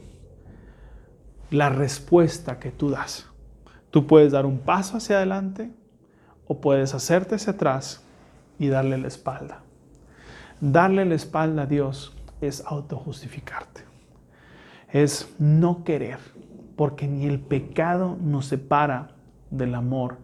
la 1.50 1.68
respuesta 1.68 2.58
que 2.58 2.70
tú 2.70 2.90
das. 2.90 3.28
Tú 3.90 4.06
puedes 4.06 4.32
dar 4.32 4.46
un 4.46 4.58
paso 4.58 4.96
hacia 4.96 5.16
adelante 5.16 5.70
o 6.46 6.60
puedes 6.60 6.94
hacerte 6.94 7.36
hacia 7.36 7.52
atrás 7.52 8.04
y 8.58 8.68
darle 8.68 8.98
la 8.98 9.08
espalda. 9.08 9.62
Darle 10.60 11.04
la 11.04 11.14
espalda 11.14 11.62
a 11.62 11.66
Dios 11.66 12.16
es 12.40 12.62
autojustificarte. 12.66 13.95
Es 14.96 15.35
no 15.38 15.85
querer, 15.85 16.18
porque 16.76 17.06
ni 17.06 17.26
el 17.26 17.40
pecado 17.40 18.16
nos 18.20 18.46
separa 18.46 19.16
del 19.50 19.74
amor 19.74 20.18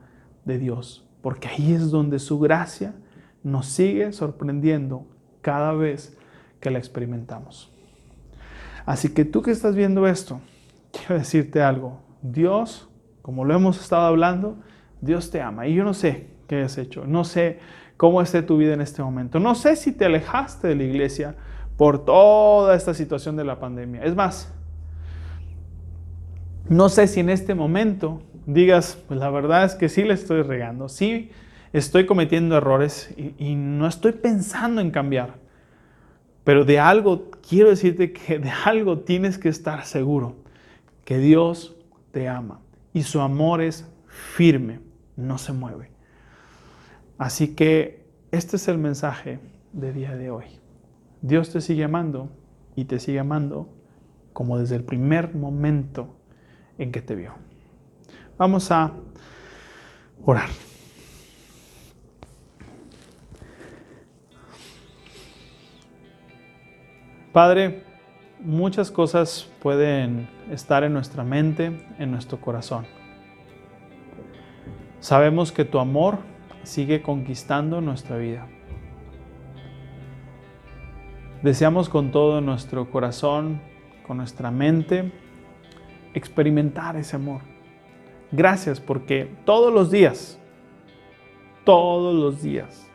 de 0.45 0.59
Dios, 0.59 1.07
porque 1.21 1.49
ahí 1.49 1.73
es 1.73 1.91
donde 1.91 2.19
su 2.19 2.39
gracia 2.39 2.95
nos 3.43 3.67
sigue 3.67 4.13
sorprendiendo 4.13 5.07
cada 5.41 5.73
vez 5.73 6.17
que 6.61 6.71
la 6.71 6.79
experimentamos. 6.79 7.71
Así 8.87 9.13
que 9.13 9.25
tú 9.25 9.43
que 9.43 9.51
estás 9.51 9.75
viendo 9.75 10.07
esto, 10.07 10.41
quiero 10.93 11.19
decirte 11.19 11.63
algo. 11.63 12.01
Dios 12.23 12.89
como 13.23 13.45
lo 13.45 13.55
hemos 13.55 13.81
estado 13.81 14.03
hablando, 14.03 14.57
Dios 15.01 15.31
te 15.31 15.41
ama. 15.41 15.67
Y 15.67 15.75
yo 15.75 15.85
no 15.85 15.95
sé 15.95 16.27
qué 16.49 16.63
has 16.63 16.77
hecho, 16.77 17.07
no 17.07 17.25
sé 17.25 17.61
cómo 17.97 18.21
esté 18.21 18.43
tu 18.43 18.57
vida 18.57 18.75
en 18.75 18.81
este 18.81 19.03
momento, 19.03 19.39
no 19.39 19.55
sé 19.55 19.77
si 19.77 19.93
te 19.93 20.05
alejaste 20.05 20.69
de 20.69 20.75
la 20.75 20.83
iglesia 20.83 21.37
por 21.77 22.05
toda 22.05 22.75
esta 22.75 22.95
situación 22.95 23.37
de 23.37 23.45
la 23.45 23.61
pandemia. 23.61 24.03
Es 24.03 24.15
más, 24.15 24.53
no 26.73 26.89
sé 26.89 27.07
si 27.07 27.21
en 27.21 27.31
este 27.31 27.55
momento 27.55 28.23
digas, 28.47 28.99
pues 29.07 29.21
la 29.21 29.31
verdad 29.31 29.65
es 29.65 29.75
que 29.75 29.89
sí 29.89 30.03
le 30.03 30.15
estoy 30.15 30.43
regando, 30.43 30.89
sí 30.89 31.31
estoy 31.73 32.07
cometiendo 32.07 32.57
errores 32.57 33.13
y, 33.17 33.35
y 33.39 33.55
no 33.55 33.87
estoy 33.87 34.13
pensando 34.13 34.81
en 34.81 34.91
cambiar. 34.91 35.35
Pero 36.45 36.65
de 36.65 36.81
algo, 36.81 37.31
quiero 37.49 37.71
decirte 37.71 38.13
que 38.13 38.39
de 38.39 38.51
algo 38.65 38.99
tienes 39.01 39.39
que 39.39 39.49
estar 39.49 39.85
seguro, 39.85 40.37
que 41.05 41.19
Dios 41.19 41.77
te 42.11 42.29
ama 42.29 42.61
y 42.93 43.03
su 43.03 43.21
amor 43.21 43.63
es 43.63 43.89
firme, 44.07 44.81
no 45.17 45.39
se 45.39 45.53
mueve. 45.53 45.91
Así 47.19 47.55
que 47.55 48.05
este 48.31 48.57
es 48.57 48.69
el 48.69 48.79
mensaje 48.79 49.39
de 49.73 49.93
día 49.93 50.17
de 50.17 50.31
hoy. 50.31 50.47
Dios 51.21 51.51
te 51.51 51.61
sigue 51.61 51.85
amando 51.85 52.31
y 52.75 52.87
te 52.87 52.99
sigue 52.99 53.21
amando 53.21 53.69
como 54.33 54.59
desde 54.59 54.77
el 54.77 54.85
primer 54.85 55.35
momento 55.35 56.17
en 56.83 56.93
que 56.93 57.01
te 57.01 57.15
vio. 57.15 57.33
Vamos 58.37 58.71
a 58.71 58.93
orar. 60.25 60.49
Padre, 67.33 67.85
muchas 68.41 68.91
cosas 68.91 69.49
pueden 69.63 70.29
estar 70.51 70.83
en 70.85 70.93
nuestra 70.93 71.25
mente, 71.25 71.87
en 71.99 72.11
nuestro 72.11 72.41
corazón. 72.41 72.85
Sabemos 75.01 75.51
que 75.51 75.65
tu 75.65 75.79
amor 75.79 76.19
sigue 76.65 77.01
conquistando 77.01 77.81
nuestra 77.81 78.17
vida. 78.19 78.47
Deseamos 81.43 81.89
con 81.89 82.13
todo 82.13 82.41
nuestro 82.41 82.91
corazón, 82.91 83.63
con 84.07 84.19
nuestra 84.19 84.51
mente, 84.51 85.11
experimentar 86.15 86.97
ese 86.97 87.17
amor. 87.17 87.41
Gracias 88.31 88.81
porque 88.81 89.31
todos 89.45 89.73
los 89.73 89.91
días, 89.91 90.39
todos 91.65 92.15
los 92.15 92.43
días, 92.43 92.89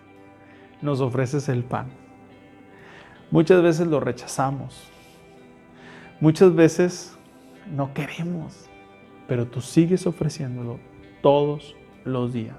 nos 0.82 1.02
ofreces 1.02 1.50
el 1.50 1.64
pan. 1.64 1.88
Muchas 3.32 3.62
veces 3.62 3.88
lo 3.88 4.00
rechazamos, 4.00 4.92
Muchas 6.20 6.56
veces 6.56 7.16
no 7.72 7.94
queremos, 7.94 8.68
pero 9.28 9.46
tú 9.46 9.62
sigues 9.62 10.08
ofreciéndolo 10.08 10.80
todos 11.22 11.76
los 12.06 12.34
días. 12.34 12.56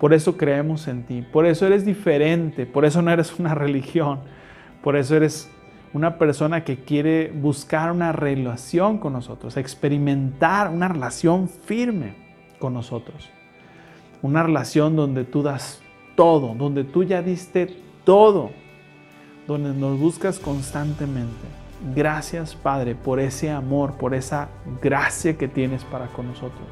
Por 0.00 0.12
eso 0.12 0.36
creemos 0.36 0.88
en 0.88 1.04
ti, 1.04 1.22
por 1.22 1.46
eso 1.46 1.68
eres 1.68 1.84
diferente, 1.84 2.66
por 2.66 2.84
eso 2.84 3.00
no 3.00 3.12
eres 3.12 3.38
una 3.38 3.54
religión, 3.54 4.22
por 4.82 4.96
eso 4.96 5.14
eres 5.14 5.51
una 5.94 6.18
persona 6.18 6.64
que 6.64 6.78
quiere 6.78 7.30
buscar 7.30 7.92
una 7.92 8.12
relación 8.12 8.98
con 8.98 9.12
nosotros, 9.12 9.56
experimentar 9.56 10.70
una 10.70 10.88
relación 10.88 11.48
firme 11.48 12.14
con 12.58 12.72
nosotros. 12.74 13.28
Una 14.22 14.42
relación 14.42 14.96
donde 14.96 15.24
tú 15.24 15.42
das 15.42 15.82
todo, 16.16 16.54
donde 16.54 16.84
tú 16.84 17.02
ya 17.02 17.22
diste 17.22 17.76
todo, 18.04 18.50
donde 19.46 19.74
nos 19.74 19.98
buscas 19.98 20.38
constantemente. 20.38 21.46
Gracias, 21.94 22.54
Padre, 22.54 22.94
por 22.94 23.18
ese 23.18 23.50
amor, 23.50 23.94
por 23.94 24.14
esa 24.14 24.48
gracia 24.80 25.36
que 25.36 25.48
tienes 25.48 25.84
para 25.84 26.06
con 26.06 26.28
nosotros. 26.28 26.68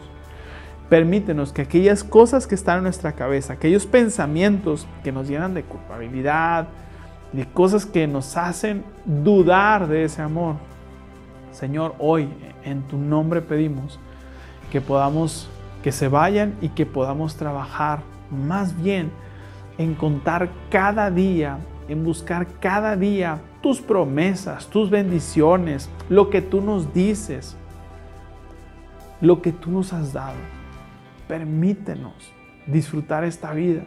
Permítenos 0.89 1.53
que 1.53 1.63
aquellas 1.63 2.05
cosas 2.05 2.47
que 2.47 2.55
están 2.55 2.79
en 2.79 2.85
nuestra 2.85 3.13
cabeza, 3.13 3.55
aquellos 3.55 3.87
pensamientos 3.87 4.87
que 5.03 5.13
nos 5.13 5.29
llenan 5.29 5.55
de 5.55 5.65
culpabilidad, 5.65 6.69
de 7.33 7.47
cosas 7.47 7.87
que 7.87 8.07
nos 8.07 8.37
hacen 8.37 8.85
dudar 9.05 9.87
de 9.87 10.05
ese 10.05 10.23
amor, 10.23 10.57
Señor, 11.53 11.95
hoy 11.99 12.29
en 12.65 12.83
tu 12.83 12.97
nombre 12.97 13.43
pedimos 13.43 13.99
que 14.71 14.81
podamos, 14.81 15.49
que 15.83 15.93
se 15.93 16.09
vayan 16.09 16.55
y 16.61 16.69
que 16.69 16.87
podamos 16.87 17.37
trabajar 17.37 18.01
más 18.31 18.81
bien 18.81 19.11
en 19.79 19.95
contar 19.95 20.51
cada 20.71 21.11
día, 21.11 21.59
en 21.89 22.05
buscar 22.05 22.47
cada 22.61 22.97
día 22.97 23.41
tus 23.63 23.81
promesas, 23.81 24.69
tus 24.69 24.91
bendiciones, 24.91 25.91
lo 26.09 26.31
que 26.31 26.41
tú 26.41 26.61
nos 26.61 26.95
dices, 26.95 27.57
lo 29.21 29.43
que 29.43 29.53
tú 29.53 29.71
nos 29.71 29.93
has 29.93 30.13
dado. 30.13 30.39
Permítenos 31.27 32.33
disfrutar 32.67 33.25
esta 33.25 33.53
vida. 33.53 33.83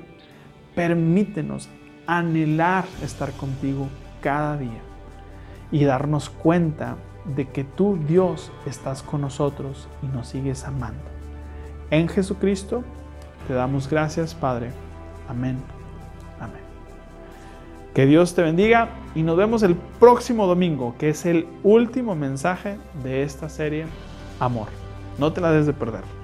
Permítenos 0.75 1.69
anhelar 2.07 2.85
estar 3.01 3.31
contigo 3.33 3.87
cada 4.21 4.57
día 4.57 4.81
y 5.71 5.83
darnos 5.85 6.29
cuenta 6.29 6.97
de 7.35 7.47
que 7.49 7.63
tú, 7.63 7.97
Dios, 8.07 8.51
estás 8.65 9.01
con 9.01 9.21
nosotros 9.21 9.87
y 10.01 10.07
nos 10.07 10.27
sigues 10.27 10.65
amando. 10.65 11.03
En 11.89 12.07
Jesucristo 12.07 12.83
te 13.47 13.53
damos 13.53 13.89
gracias, 13.89 14.33
Padre. 14.35 14.71
Amén. 15.27 15.57
Amén. 16.39 16.61
Que 17.93 18.05
Dios 18.05 18.35
te 18.35 18.41
bendiga 18.41 18.89
y 19.15 19.23
nos 19.23 19.37
vemos 19.37 19.63
el 19.63 19.75
próximo 19.75 20.47
domingo, 20.47 20.95
que 20.97 21.09
es 21.09 21.25
el 21.25 21.47
último 21.63 22.15
mensaje 22.15 22.77
de 23.03 23.23
esta 23.23 23.49
serie, 23.49 23.85
Amor. 24.39 24.67
No 25.17 25.31
te 25.31 25.41
la 25.41 25.51
des 25.51 25.65
de 25.65 25.73
perder. 25.73 26.22